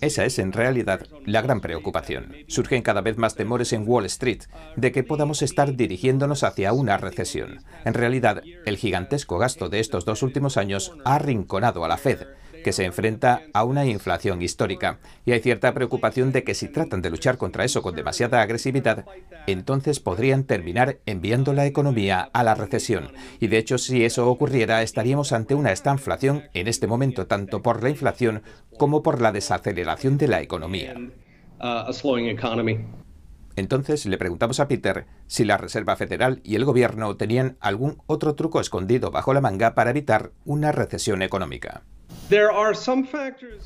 [0.00, 2.34] Esa es en realidad la gran preocupación.
[2.48, 4.42] Surgen cada vez más temores en Wall Street
[4.76, 7.60] de que podamos estar dirigiéndonos hacia una recesión.
[7.84, 12.26] En realidad, el gigantesco gasto de estos dos últimos años ha arrinconado a la Fed
[12.66, 14.98] que se enfrenta a una inflación histórica.
[15.24, 19.04] Y hay cierta preocupación de que si tratan de luchar contra eso con demasiada agresividad,
[19.46, 23.12] entonces podrían terminar enviando la economía a la recesión.
[23.40, 27.82] Y de hecho, si eso ocurriera, estaríamos ante una estanflación en este momento, tanto por
[27.82, 28.42] la inflación
[28.78, 30.94] como por la desaceleración de la economía.
[33.56, 38.34] Entonces le preguntamos a Peter si la Reserva Federal y el Gobierno tenían algún otro
[38.34, 41.82] truco escondido bajo la manga para evitar una recesión económica.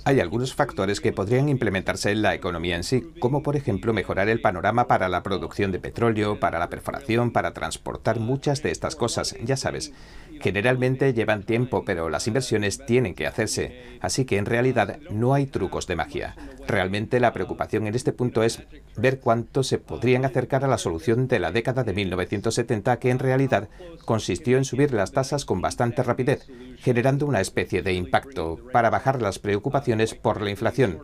[0.05, 4.29] Hay algunos factores que podrían implementarse en la economía en sí, como por ejemplo mejorar
[4.29, 8.97] el panorama para la producción de petróleo, para la perforación, para transportar muchas de estas
[8.97, 9.93] cosas, ya sabes.
[10.41, 15.47] Generalmente llevan tiempo, pero las inversiones tienen que hacerse, así que en realidad no hay
[15.47, 16.35] trucos de magia.
[16.67, 18.63] Realmente la preocupación en este punto es
[18.97, 23.19] ver cuánto se podrían acercar a la solución de la década de 1970, que en
[23.19, 23.69] realidad
[24.07, 26.47] consistió en subir las tasas con bastante rapidez,
[26.79, 31.03] generando una especie de impacto para bajar las preocupaciones por la inflación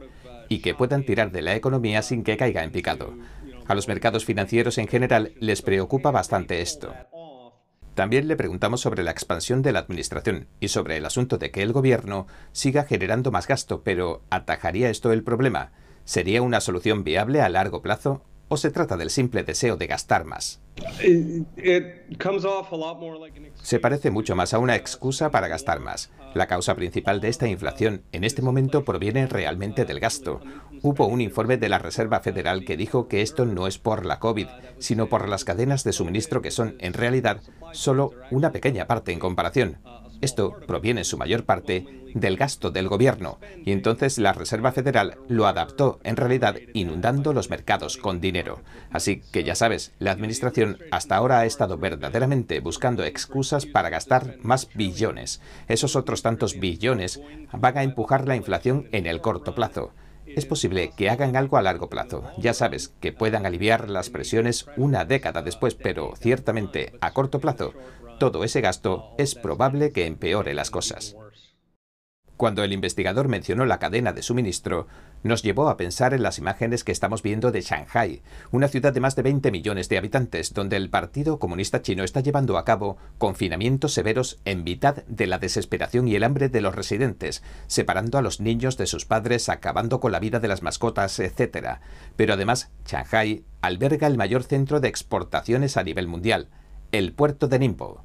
[0.49, 3.15] y que puedan tirar de la economía sin que caiga en picado.
[3.67, 6.95] A los mercados financieros en general les preocupa bastante esto.
[7.97, 11.63] También le preguntamos sobre la expansión de la administración y sobre el asunto de que
[11.63, 15.73] el gobierno siga generando más gasto, pero ¿atajaría esto el problema?
[16.05, 20.27] ¿Sería una solución viable a largo plazo o se trata del simple deseo de gastar
[20.27, 20.61] más?
[23.63, 26.11] Se parece mucho más a una excusa para gastar más.
[26.35, 30.41] La causa principal de esta inflación en este momento proviene realmente del gasto.
[30.83, 34.19] Hubo un informe de la Reserva Federal que dijo que esto no es por la
[34.19, 37.41] COVID, sino por las cadenas de suministro que son, en realidad,
[37.73, 39.79] solo una pequeña parte en comparación.
[40.21, 45.19] Esto proviene en su mayor parte del gasto del gobierno y entonces la Reserva Federal
[45.29, 48.61] lo adaptó en realidad inundando los mercados con dinero.
[48.91, 54.37] Así que ya sabes, la administración hasta ahora ha estado verdaderamente buscando excusas para gastar
[54.43, 55.43] más billones.
[55.69, 57.21] Esos otros tantos billones
[57.53, 59.93] van a empujar la inflación en el corto plazo.
[60.27, 62.25] Es posible que hagan algo a largo plazo.
[62.39, 67.75] Ya sabes, que puedan aliviar las presiones una década después, pero ciertamente a corto plazo
[68.19, 71.17] todo ese gasto es probable que empeore las cosas.
[72.37, 74.87] Cuando el investigador mencionó la cadena de suministro,
[75.23, 79.01] nos llevó a pensar en las imágenes que estamos viendo de Shanghai, una ciudad de
[79.01, 82.99] más de 20 millones de habitantes, donde el Partido Comunista Chino está llevando a cabo
[83.17, 88.23] confinamientos severos en mitad de la desesperación y el hambre de los residentes, separando a
[88.23, 91.79] los niños de sus padres, acabando con la vida de las mascotas, etc.
[92.17, 96.51] Pero además, Shanghai alberga el mayor centro de exportaciones a nivel mundial,
[96.93, 98.03] el puerto de Ningbo.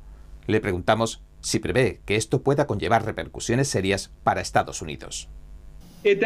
[0.48, 5.30] Le preguntamos si prevé que esto pueda conllevar repercusiones serias para Estados Unidos.
[6.04, 6.18] Uh,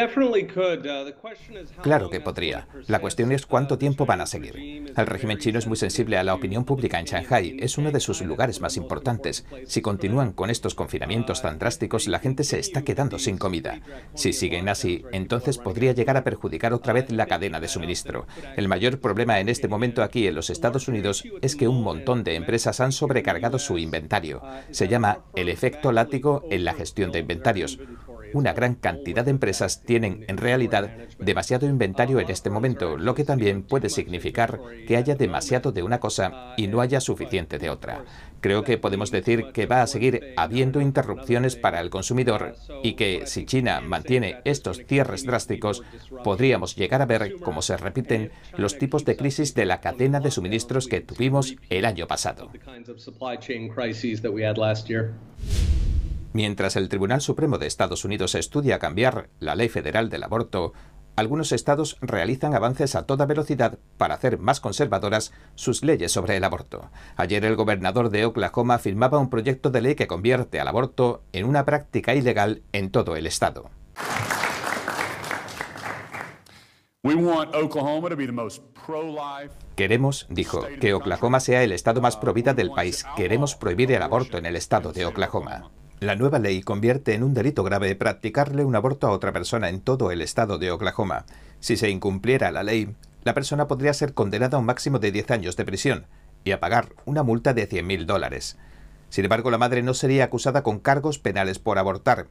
[1.81, 2.67] claro que podría.
[2.87, 4.93] La cuestión es cuánto tiempo van a seguir.
[4.95, 7.57] El régimen chino es muy sensible a la opinión pública en Shanghai.
[7.59, 9.45] Es uno de sus lugares más importantes.
[9.65, 13.81] Si continúan con estos confinamientos tan drásticos, la gente se está quedando sin comida.
[14.13, 18.27] Si siguen así, entonces podría llegar a perjudicar otra vez la cadena de suministro.
[18.55, 22.23] El mayor problema en este momento aquí en los Estados Unidos es que un montón
[22.23, 24.41] de empresas han sobrecargado su inventario.
[24.71, 27.77] Se llama el efecto látigo en la gestión de inventarios
[28.35, 33.23] una gran cantidad de empresas tienen en realidad demasiado inventario en este momento, lo que
[33.23, 38.03] también puede significar que haya demasiado de una cosa y no haya suficiente de otra.
[38.41, 43.25] Creo que podemos decir que va a seguir habiendo interrupciones para el consumidor y que
[43.25, 45.81] si China mantiene estos cierres drásticos,
[46.23, 50.29] podríamos llegar a ver cómo se repiten los tipos de crisis de la cadena de
[50.29, 52.51] suministros que tuvimos el año pasado.
[56.35, 60.73] Mientras el Tribunal Supremo de Estados Unidos estudia cambiar la ley federal del aborto,
[61.15, 66.43] algunos estados realizan avances a toda velocidad para hacer más conservadoras sus leyes sobre el
[66.43, 66.89] aborto.
[67.15, 71.45] Ayer el gobernador de Oklahoma firmaba un proyecto de ley que convierte al aborto en
[71.45, 73.69] una práctica ilegal en todo el estado.
[79.77, 83.05] Queremos, dijo, que Oklahoma sea el estado más pro vida del país.
[83.15, 85.71] Queremos prohibir el aborto en el estado de Oklahoma.
[86.01, 89.79] La nueva ley convierte en un delito grave practicarle un aborto a otra persona en
[89.79, 91.25] todo el estado de Oklahoma.
[91.61, 95.31] Si se incumpliera la ley, la persona podría ser condenada a un máximo de 10
[95.31, 96.05] años de prisión
[96.43, 98.57] y a pagar una multa de 100.000 dólares.
[99.09, 102.27] Sin embargo, la madre no sería acusada con cargos penales por abortar,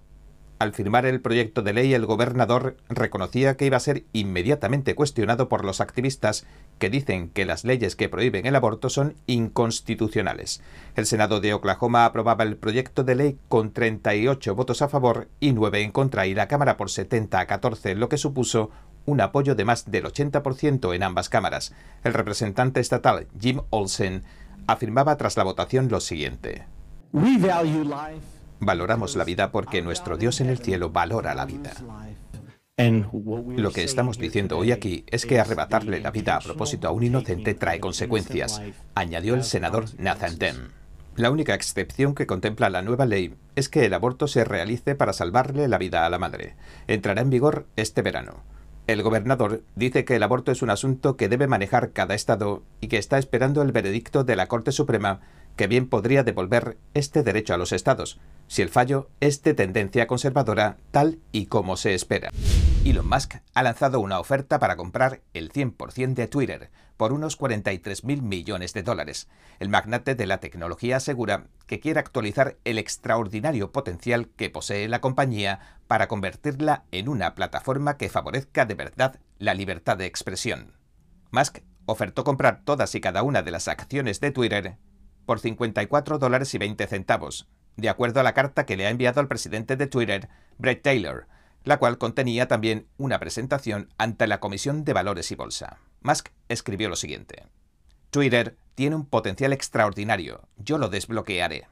[0.59, 5.49] al firmar el proyecto de ley, el gobernador reconocía que iba a ser inmediatamente cuestionado
[5.49, 6.47] por los activistas
[6.79, 10.63] que dicen que las leyes que prohíben el aborto son inconstitucionales.
[10.95, 15.53] El Senado de Oklahoma aprobaba el proyecto de ley con 38 votos a favor y
[15.53, 18.71] 9 en contra y la Cámara por 70 a 14, lo que supuso
[19.07, 21.75] un apoyo de más del 80% en ambas cámaras.
[22.05, 24.23] El representante estatal Jim Olsen
[24.67, 26.65] afirmaba tras la votación lo siguiente.
[28.61, 31.73] Valoramos la vida porque nuestro Dios en el cielo valora la vida.
[32.77, 37.05] Lo que estamos diciendo hoy aquí es que arrebatarle la vida a propósito a un
[37.05, 38.61] inocente trae consecuencias,
[38.95, 40.71] añadió el senador Nathan Dem.
[41.15, 45.13] La única excepción que contempla la nueva ley es que el aborto se realice para
[45.13, 46.57] salvarle la vida a la madre.
[46.89, 48.43] Entrará en vigor este verano.
[48.89, 52.89] El gobernador dice que el aborto es un asunto que debe manejar cada estado y
[52.89, 55.21] que está esperando el veredicto de la Corte Suprema
[55.57, 60.07] que bien podría devolver este derecho a los estados, si el fallo es de tendencia
[60.07, 62.31] conservadora tal y como se espera.
[62.85, 68.21] Elon Musk ha lanzado una oferta para comprar el 100% de Twitter por unos 43.000
[68.21, 69.29] millones de dólares.
[69.59, 75.01] El magnate de la tecnología asegura que quiere actualizar el extraordinario potencial que posee la
[75.01, 80.75] compañía para convertirla en una plataforma que favorezca de verdad la libertad de expresión.
[81.31, 84.77] Musk ofertó comprar todas y cada una de las acciones de Twitter
[85.25, 89.21] por 54 dólares y 20 centavos, de acuerdo a la carta que le ha enviado
[89.21, 91.27] al presidente de Twitter, Brett Taylor,
[91.65, 95.79] la cual contenía también una presentación ante la Comisión de Valores y Bolsa.
[96.03, 97.45] Musk escribió lo siguiente.
[98.11, 101.67] Twitter tiene un potencial extraordinario, yo lo desbloquearé.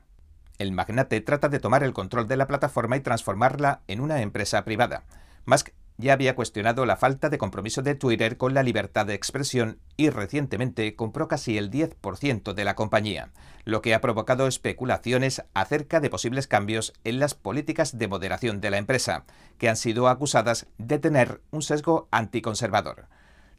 [0.59, 4.65] El magnate trata de tomar el control de la plataforma y transformarla en una empresa
[4.65, 5.05] privada.
[5.45, 5.71] Musk
[6.03, 10.11] ya había cuestionado la falta de compromiso de Twitter con la libertad de expresión y
[10.11, 13.31] recientemente compró casi el 10% de la compañía,
[13.65, 18.71] lo que ha provocado especulaciones acerca de posibles cambios en las políticas de moderación de
[18.71, 19.25] la empresa,
[19.59, 23.07] que han sido acusadas de tener un sesgo anticonservador.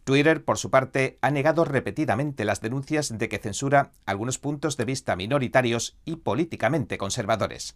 [0.04, 4.84] Twitter, por su parte, ha negado repetidamente las denuncias de que censura algunos puntos de
[4.84, 7.76] vista minoritarios y políticamente conservadores.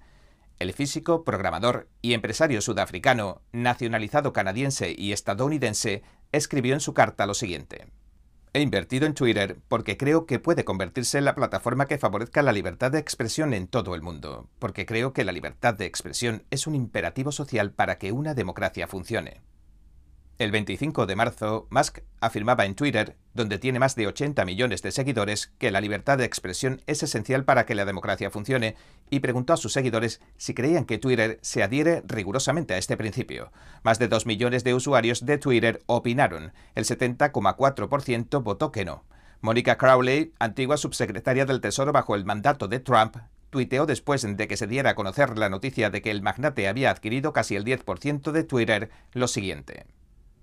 [0.60, 6.02] El físico, programador y empresario sudafricano, nacionalizado canadiense y estadounidense,
[6.32, 7.88] escribió en su carta lo siguiente.
[8.54, 12.54] He invertido en Twitter porque creo que puede convertirse en la plataforma que favorezca la
[12.54, 16.66] libertad de expresión en todo el mundo, porque creo que la libertad de expresión es
[16.66, 19.42] un imperativo social para que una democracia funcione.
[20.40, 24.92] El 25 de marzo, Musk afirmaba en Twitter, donde tiene más de 80 millones de
[24.92, 28.76] seguidores, que la libertad de expresión es esencial para que la democracia funcione,
[29.10, 33.52] y preguntó a sus seguidores si creían que Twitter se adhiere rigurosamente a este principio.
[33.82, 39.06] Más de 2 millones de usuarios de Twitter opinaron, el 70,4% votó que no.
[39.42, 43.18] Monica Crowley, antigua subsecretaria del Tesoro bajo el mandato de Trump,
[43.50, 46.92] tuiteó después de que se diera a conocer la noticia de que el magnate había
[46.92, 49.88] adquirido casi el 10% de Twitter lo siguiente.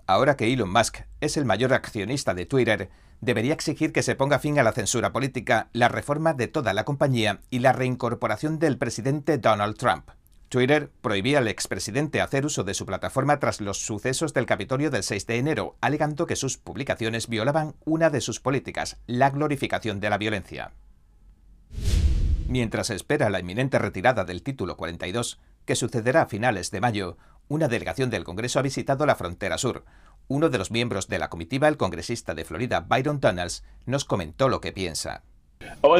[0.07, 2.91] Ahora que Elon Musk es el mayor accionista de Twitter,
[3.21, 6.85] debería exigir que se ponga fin a la censura política, la reforma de toda la
[6.85, 10.11] compañía y la reincorporación del presidente Donald Trump.
[10.51, 15.03] Twitter prohibía al expresidente hacer uso de su plataforma tras los sucesos del Capitolio del
[15.03, 20.11] 6 de enero, alegando que sus publicaciones violaban una de sus políticas, la glorificación de
[20.11, 20.73] la violencia.
[22.47, 27.17] Mientras espera la inminente retirada del título 42, que sucederá a finales de mayo,
[27.49, 29.85] una delegación del Congreso ha visitado la frontera sur.
[30.29, 34.49] Uno de los miembros de la comitiva, el congresista de Florida, Byron Tunnels, nos comentó
[34.49, 35.23] lo que piensa.
[35.87, 35.95] Oh,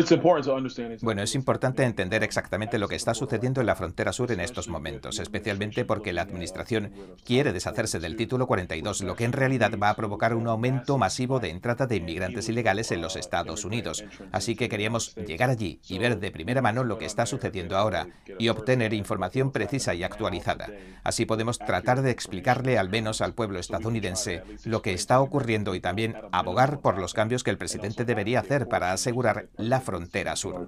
[1.03, 4.67] bueno, es importante entender exactamente lo que está sucediendo en la frontera sur en estos
[4.69, 6.91] momentos, especialmente porque la Administración
[7.23, 11.39] quiere deshacerse del título 42, lo que en realidad va a provocar un aumento masivo
[11.39, 14.05] de entrada de inmigrantes ilegales en los Estados Unidos.
[14.33, 18.09] Así que queríamos llegar allí y ver de primera mano lo que está sucediendo ahora
[18.39, 20.71] y obtener información precisa y actualizada.
[21.03, 25.81] Así podemos tratar de explicarle al menos al pueblo estadounidense lo que está ocurriendo y
[25.81, 30.67] también abogar por los cambios que el presidente debería hacer para asegurar la frontera sur.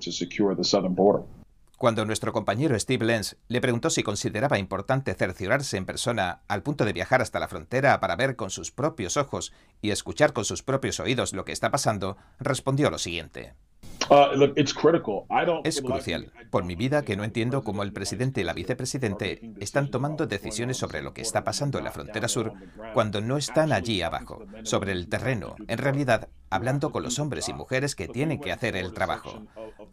[1.79, 6.87] Cuando nuestro compañero Steve Lenz le preguntó si consideraba importante cerciorarse en persona al punto
[6.87, 9.53] de viajar hasta la frontera para ver con sus propios ojos
[9.83, 13.53] y escuchar con sus propios oídos lo que está pasando, respondió lo siguiente.
[14.09, 14.53] Uh,
[15.65, 16.33] es crucial.
[16.51, 20.77] Por mi vida que no entiendo cómo el presidente y la vicepresidente están tomando decisiones
[20.77, 22.53] sobre lo que está pasando en la frontera sur
[22.95, 27.53] cuando no están allí abajo, sobre el terreno, en realidad hablando con los hombres y
[27.53, 29.43] mujeres que tienen que hacer el trabajo.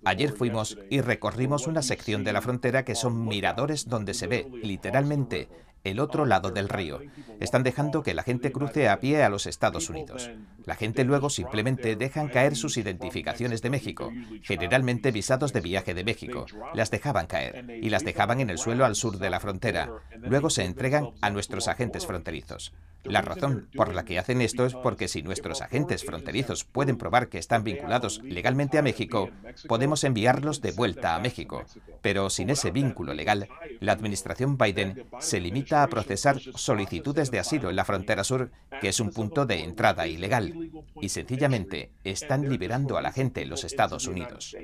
[0.06, 4.48] Ayer fuimos y recorrimos una sección de la frontera que son miradores donde se ve,
[4.62, 5.50] literalmente,
[5.84, 7.02] el otro lado del río.
[7.40, 10.32] Están dejando que la gente cruce a pie a los Estados Unidos.
[10.66, 14.12] La gente luego simplemente dejan caer sus identificaciones de México,
[14.42, 16.46] generalmente visados de viaje de México.
[16.74, 19.92] Las dejaban caer y las dejaban en el suelo al sur de la frontera.
[20.20, 22.74] Luego se entregan a nuestros agentes fronterizos.
[23.04, 27.28] La razón por la que hacen esto es porque si nuestros agentes fronterizos pueden probar
[27.28, 29.30] que están vinculados legalmente a México,
[29.68, 31.66] podemos enviarlos de vuelta a México.
[32.02, 33.50] Pero sin ese vínculo legal,
[33.82, 38.90] la administración Biden se limita a procesar solicitudes de asilo en la frontera sur, que
[38.90, 40.72] es un punto de entrada ilegal,
[41.02, 44.56] y sencillamente están liberando a la gente en los Estados Unidos.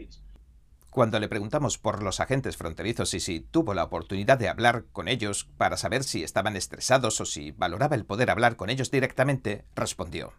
[0.91, 5.07] Cuando le preguntamos por los agentes fronterizos y si tuvo la oportunidad de hablar con
[5.07, 9.65] ellos para saber si estaban estresados o si valoraba el poder hablar con ellos directamente,
[9.75, 10.33] respondió.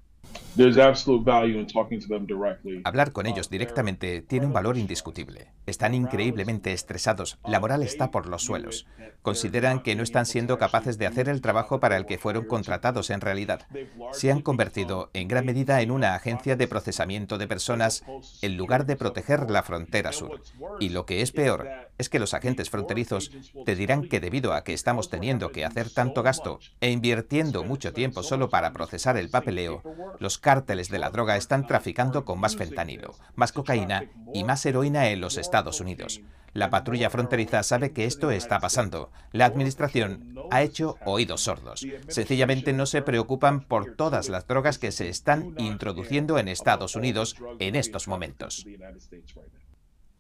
[2.85, 5.53] Hablar con ellos directamente tiene un valor indiscutible.
[5.67, 8.87] Están increíblemente estresados, la moral está por los suelos.
[9.23, 13.11] Consideran que no están siendo capaces de hacer el trabajo para el que fueron contratados
[13.11, 13.67] en realidad.
[14.13, 18.05] Se han convertido en gran medida en una agencia de procesamiento de personas
[18.43, 20.43] en lugar de proteger la frontera sur.
[20.81, 23.31] Y lo que es peor es que los agentes fronterizos
[23.65, 27.93] te dirán que debido a que estamos teniendo que hacer tanto gasto e invirtiendo mucho
[27.93, 29.83] tiempo solo para procesar el papeleo,
[30.19, 35.11] los cárteles de la droga están traficando con más fentanilo, más cocaína y más heroína
[35.11, 36.21] en los Estados Unidos.
[36.53, 39.13] La patrulla fronteriza sabe que esto está pasando.
[39.33, 41.87] La administración ha hecho oídos sordos.
[42.09, 47.37] Sencillamente no se preocupan por todas las drogas que se están introduciendo en Estados Unidos
[47.61, 48.67] en estos momentos.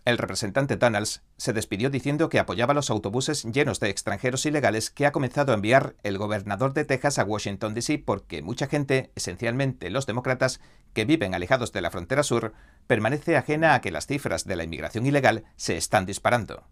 [0.05, 5.05] El representante Tunnels se despidió diciendo que apoyaba los autobuses llenos de extranjeros ilegales que
[5.05, 7.99] ha comenzado a enviar el gobernador de Texas a Washington, D.C.
[7.99, 10.61] porque mucha gente, esencialmente los demócratas,
[10.95, 12.55] que viven alejados de la frontera sur,
[12.87, 16.65] permanece ajena a que las cifras de la inmigración ilegal se están disparando.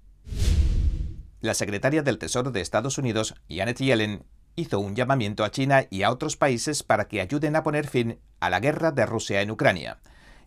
[1.40, 4.24] La secretaria del Tesoro de Estados Unidos, Janet Yellen,
[4.56, 8.18] hizo un llamamiento a China y a otros países para que ayuden a poner fin
[8.40, 9.98] a la guerra de Rusia en Ucrania.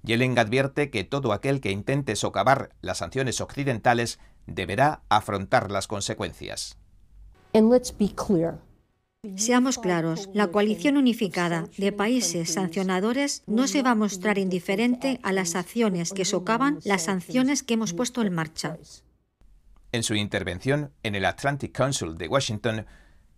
[0.04, 6.78] Yellen advierte que todo aquel que intente socavar las sanciones occidentales deberá afrontar las consecuencias.
[9.36, 15.32] Seamos claros, la coalición unificada de países sancionadores no se va a mostrar indiferente a
[15.32, 18.80] las acciones que socavan las sanciones que hemos puesto en marcha.
[19.92, 22.88] En su intervención en el Atlantic Council de Washington,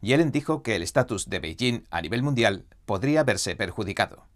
[0.02, 4.28] Yellen dijo que el estatus de Beijing a nivel mundial podría verse perjudicado.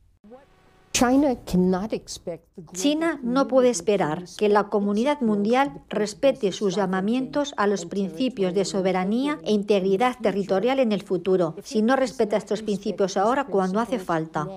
[2.74, 8.66] China no puede esperar que la comunidad mundial respete sus llamamientos a los principios de
[8.66, 14.00] soberanía e integridad territorial en el futuro, si no respeta estos principios ahora cuando hace
[14.00, 14.48] falta.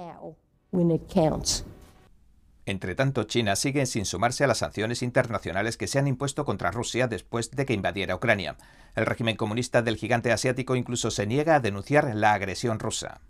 [2.65, 6.71] Entre tanto, China sigue sin sumarse a las sanciones internacionales que se han impuesto contra
[6.71, 8.57] Rusia después de que invadiera Ucrania.
[8.97, 13.21] El régimen comunista del gigante asiático incluso se niega a denunciar la agresión rusa.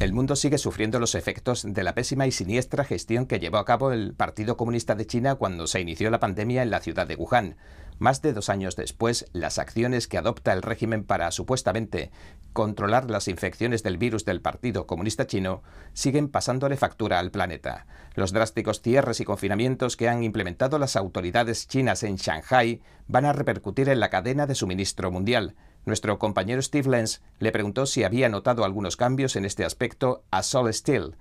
[0.00, 3.64] El mundo sigue sufriendo los efectos de la pésima y siniestra gestión que llevó a
[3.64, 7.16] cabo el Partido Comunista de China cuando se inició la pandemia en la ciudad de
[7.16, 7.56] Wuhan.
[7.98, 12.12] Más de dos años después, las acciones que adopta el régimen para supuestamente
[12.52, 17.86] controlar las infecciones del virus del Partido Comunista Chino siguen pasándole factura al planeta.
[18.14, 23.32] Los drásticos cierres y confinamientos que han implementado las autoridades chinas en Shanghai van a
[23.32, 25.56] repercutir en la cadena de suministro mundial.
[25.88, 30.42] Nuestro compañero Steve Lenz le preguntó si había notado algunos cambios en este aspecto a
[30.42, 31.16] Sol Steel,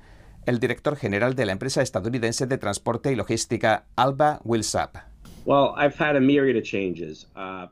[0.46, 4.98] el director general de la empresa estadounidense de transporte y logística Alba Willsap.
[5.46, 7.28] Well, I've had a myriad of changes.
[7.34, 7.68] Uh,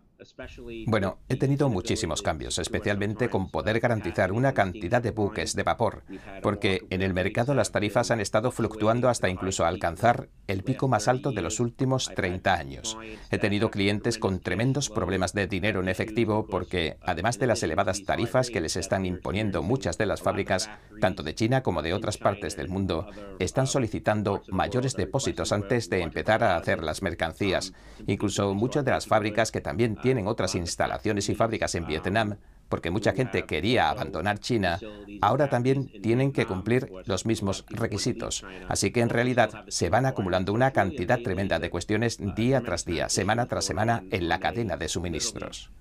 [0.87, 6.03] Bueno, he tenido muchísimos cambios, especialmente con poder garantizar una cantidad de buques de vapor,
[6.41, 11.07] porque en el mercado las tarifas han estado fluctuando hasta incluso alcanzar el pico más
[11.07, 12.97] alto de los últimos 30 años.
[13.31, 18.03] He tenido clientes con tremendos problemas de dinero en efectivo porque, además de las elevadas
[18.03, 20.69] tarifas que les están imponiendo muchas de las fábricas,
[21.01, 23.07] tanto de China como de otras partes del mundo,
[23.39, 27.73] están solicitando mayores depósitos antes de empezar a hacer las mercancías.
[28.07, 32.35] Incluso muchas de las fábricas que también tienen otras instalaciones y fábricas en Vietnam,
[32.69, 34.79] porque mucha gente quería abandonar China,
[35.19, 38.45] ahora también tienen que cumplir los mismos requisitos.
[38.69, 43.09] Así que en realidad se van acumulando una cantidad tremenda de cuestiones día tras día,
[43.09, 45.71] semana tras semana en la cadena de suministros.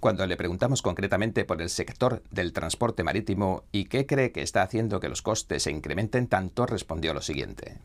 [0.00, 4.62] Cuando le preguntamos concretamente por el sector del transporte marítimo y qué cree que está
[4.62, 7.78] haciendo que los costes se incrementen tanto, respondió lo siguiente.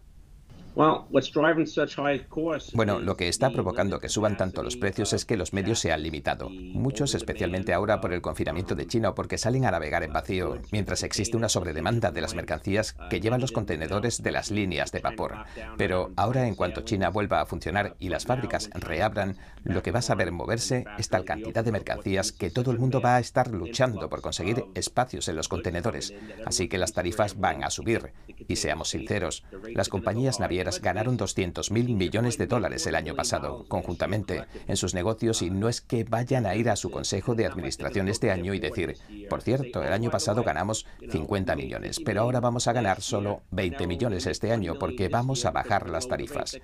[2.73, 5.93] Bueno, lo que está provocando que suban tanto los precios es que los medios se
[5.93, 6.49] han limitado.
[6.49, 10.59] Muchos, especialmente ahora por el confinamiento de China o porque salen a navegar en vacío,
[10.73, 14.99] mientras existe una sobredemanda de las mercancías que llevan los contenedores de las líneas de
[14.99, 15.45] vapor.
[15.77, 19.99] Pero ahora, en cuanto China vuelva a funcionar y las fábricas reabran, lo que va
[19.99, 23.49] a saber moverse es tal cantidad de mercancías que todo el mundo va a estar
[23.49, 26.13] luchando por conseguir espacios en los contenedores.
[26.45, 28.11] Así que las tarifas van a subir.
[28.49, 34.45] Y seamos sinceros, las compañías navieras ganaron 200.000 millones de dólares el año pasado, conjuntamente,
[34.67, 38.07] en sus negocios y no es que vayan a ir a su consejo de administración
[38.07, 38.97] este año y decir,
[39.29, 43.87] por cierto, el año pasado ganamos 50 millones, pero ahora vamos a ganar solo 20
[43.87, 46.59] millones este año porque vamos a bajar las tarifas.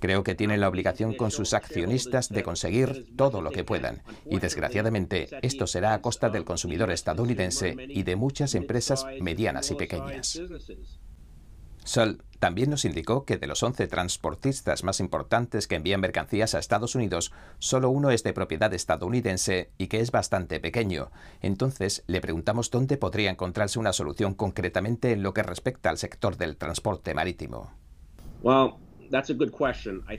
[0.00, 4.38] Creo que tienen la obligación con sus accionistas de conseguir todo lo que puedan y
[4.38, 10.40] desgraciadamente esto será a costa del consumidor estadounidense y de muchas empresas medianas y pequeñas.
[11.84, 16.58] Sol también nos indicó que de los 11 transportistas más importantes que envían mercancías a
[16.58, 21.10] Estados Unidos, solo uno es de propiedad estadounidense y que es bastante pequeño.
[21.40, 26.36] Entonces le preguntamos dónde podría encontrarse una solución concretamente en lo que respecta al sector
[26.36, 27.70] del transporte marítimo.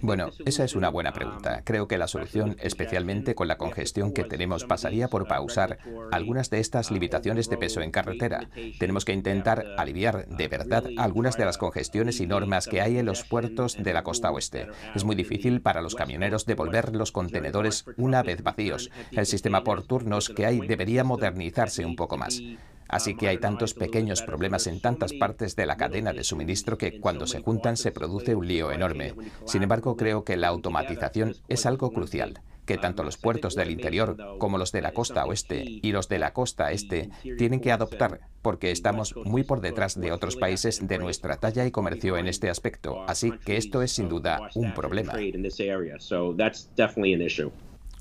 [0.02, 1.62] Bueno, esa es una buena pregunta.
[1.64, 5.80] Creo que la solución, especialmente con la congestión que tenemos, pasaría por pausar
[6.12, 8.50] algunas de estas limitaciones de peso en carretera.
[8.80, 13.06] Tenemos que intentar aliviar de verdad algunas de las congestiones y normas que hay en
[13.06, 14.68] los puertos de la costa oeste.
[14.96, 18.92] Es muy difícil para los camioneros devolver los contenedores una vez vacíos.
[19.12, 22.42] El sistema por turnos que hay debería modernizarse un poco más.
[22.88, 27.00] Así que hay tantos pequeños problemas en tantas partes de la cadena de suministro que
[27.00, 29.14] cuando se juntan se produce un lío enorme.
[29.46, 34.18] Sin embargo, creo que la automatización es algo crucial que tanto los puertos del interior
[34.40, 38.22] como los de la costa oeste y los de la costa este tienen que adoptar,
[38.42, 42.50] porque estamos muy por detrás de otros países de nuestra talla y comercio en este
[42.50, 43.04] aspecto.
[43.08, 45.14] Así que esto es sin duda un problema.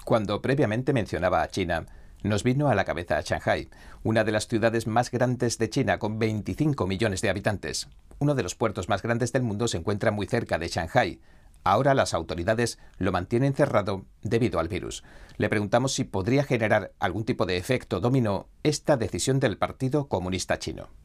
[0.05, 1.87] Cuando previamente mencionaba a China,
[2.24, 3.68] nos vino a la cabeza Shanghai,
[4.02, 7.86] una de las ciudades más grandes de China con 25 millones de habitantes.
[8.18, 11.20] Uno de los puertos más grandes del mundo se encuentra muy cerca de Shanghai.
[11.64, 15.04] Ahora las autoridades lo mantienen cerrado debido al virus.
[15.36, 20.58] Le preguntamos si podría generar algún tipo de efecto dominó esta decisión del Partido Comunista
[20.58, 21.03] Chino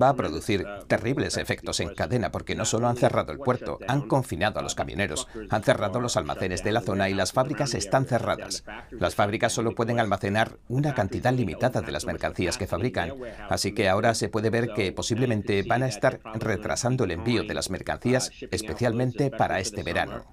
[0.00, 4.02] va a producir terribles efectos en cadena porque no solo han cerrado el puerto, han
[4.02, 8.06] confinado a los camioneros, han cerrado los almacenes de la zona y las fábricas están
[8.06, 8.64] cerradas.
[8.90, 13.12] Las fábricas solo pueden almacenar una cantidad limitada de las mercancías que fabrican,
[13.48, 17.54] así que ahora se puede ver que posiblemente van a estar retrasando el envío de
[17.54, 20.24] las mercancías, especialmente para este verano.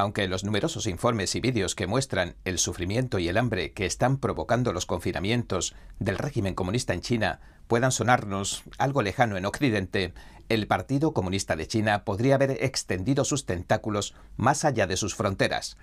[0.00, 4.16] Aunque los numerosos informes y vídeos que muestran el sufrimiento y el hambre que están
[4.16, 10.14] provocando los confinamientos del régimen comunista en China puedan sonarnos algo lejano en Occidente,
[10.48, 15.76] el Partido Comunista de China podría haber extendido sus tentáculos más allá de sus fronteras.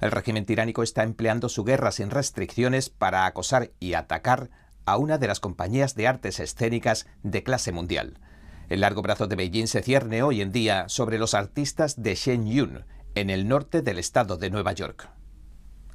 [0.00, 4.50] El régimen tiránico está empleando su guerra sin restricciones para acosar y atacar
[4.86, 8.20] a una de las compañías de artes escénicas de clase mundial.
[8.68, 12.84] El largo brazo de Beijing se cierne hoy en día sobre los artistas de Shenyun,
[13.14, 15.08] en el norte del estado de Nueva York.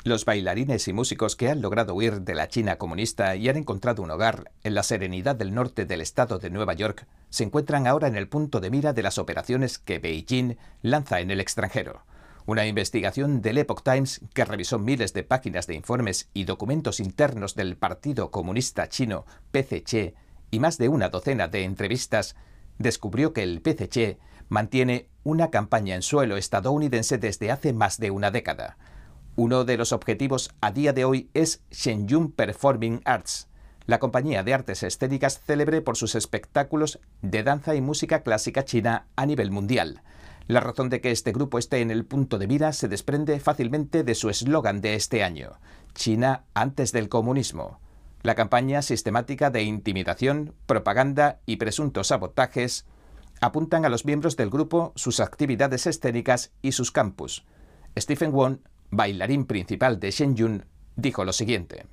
[0.05, 4.01] Los bailarines y músicos que han logrado huir de la China comunista y han encontrado
[4.01, 8.07] un hogar en la serenidad del norte del estado de Nueva York se encuentran ahora
[8.07, 12.05] en el punto de mira de las operaciones que Beijing lanza en el extranjero.
[12.45, 17.53] Una investigación del Epoch Times que revisó miles de páginas de informes y documentos internos
[17.55, 20.15] del Partido Comunista Chino PCC
[20.51, 22.37] y más de una docena de entrevistas
[22.77, 24.17] descubrió que el PCC
[24.47, 28.77] mantiene una campaña en suelo estadounidense desde hace más de una década.
[29.35, 33.47] Uno de los objetivos a día de hoy es Shenyun Performing Arts,
[33.85, 39.07] la compañía de artes escénicas célebre por sus espectáculos de danza y música clásica china
[39.15, 40.03] a nivel mundial.
[40.47, 44.03] La razón de que este grupo esté en el punto de mira se desprende fácilmente
[44.03, 45.59] de su eslogan de este año,
[45.93, 47.79] China antes del comunismo.
[48.21, 52.85] La campaña sistemática de intimidación, propaganda y presuntos sabotajes
[53.41, 57.45] apuntan a los miembros del grupo sus actividades escénicas y sus campus.
[57.97, 58.57] Stephen Wong,
[58.91, 60.65] bailarín principal de Shenyun,
[60.95, 61.85] dijo lo siguiente.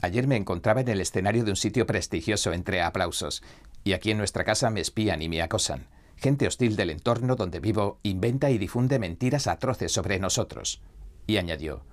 [0.00, 3.42] Ayer me encontraba en el escenario de un sitio prestigioso entre aplausos,
[3.84, 5.88] y aquí en nuestra casa me espían y me acosan.
[6.16, 10.82] Gente hostil del entorno donde vivo inventa y difunde mentiras atroces sobre nosotros.
[11.26, 11.84] Y añadió,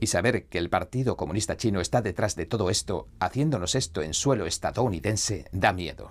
[0.00, 4.14] y saber que el Partido Comunista Chino está detrás de todo esto, haciéndonos esto en
[4.14, 6.10] suelo estadounidense, da miedo.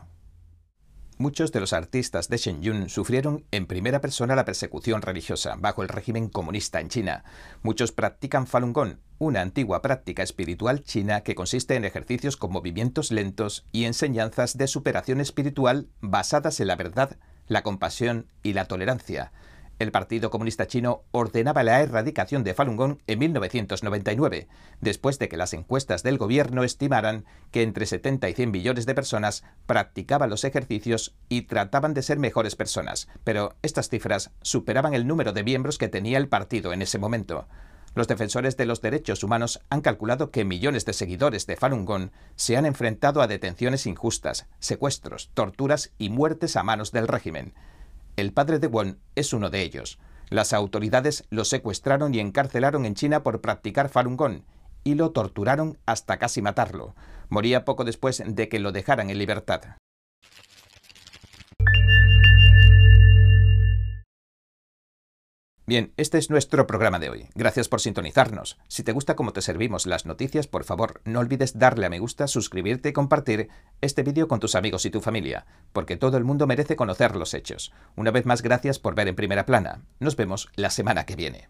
[1.22, 5.90] Muchos de los artistas de Shenyun sufrieron en primera persona la persecución religiosa bajo el
[5.90, 7.26] régimen comunista en China.
[7.62, 13.12] Muchos practican Falun Gong, una antigua práctica espiritual china que consiste en ejercicios con movimientos
[13.12, 17.18] lentos y enseñanzas de superación espiritual basadas en la verdad,
[17.48, 19.34] la compasión y la tolerancia.
[19.80, 24.50] El Partido Comunista Chino ordenaba la erradicación de Falun Gong en 1999,
[24.82, 28.94] después de que las encuestas del gobierno estimaran que entre 70 y 100 millones de
[28.94, 35.08] personas practicaban los ejercicios y trataban de ser mejores personas, pero estas cifras superaban el
[35.08, 37.48] número de miembros que tenía el partido en ese momento.
[37.96, 42.10] Los defensores de los derechos humanos han calculado que millones de seguidores de Falun Gong
[42.36, 47.54] se han enfrentado a detenciones injustas, secuestros, torturas y muertes a manos del régimen.
[48.20, 49.98] El padre de Won es uno de ellos.
[50.28, 54.42] Las autoridades lo secuestraron y encarcelaron en China por practicar Falun Gong
[54.84, 56.96] y lo torturaron hasta casi matarlo.
[57.30, 59.62] Moría poco después de que lo dejaran en libertad.
[65.70, 67.28] Bien, este es nuestro programa de hoy.
[67.36, 68.58] Gracias por sintonizarnos.
[68.68, 72.00] Si te gusta cómo te servimos las noticias, por favor, no olvides darle a me
[72.00, 73.50] gusta, suscribirte y compartir
[73.80, 77.36] este vídeo con tus amigos y tu familia, porque todo el mundo merece conocer los
[77.36, 77.72] hechos.
[77.96, 79.84] Una vez más, gracias por ver en primera plana.
[80.00, 81.50] Nos vemos la semana que viene.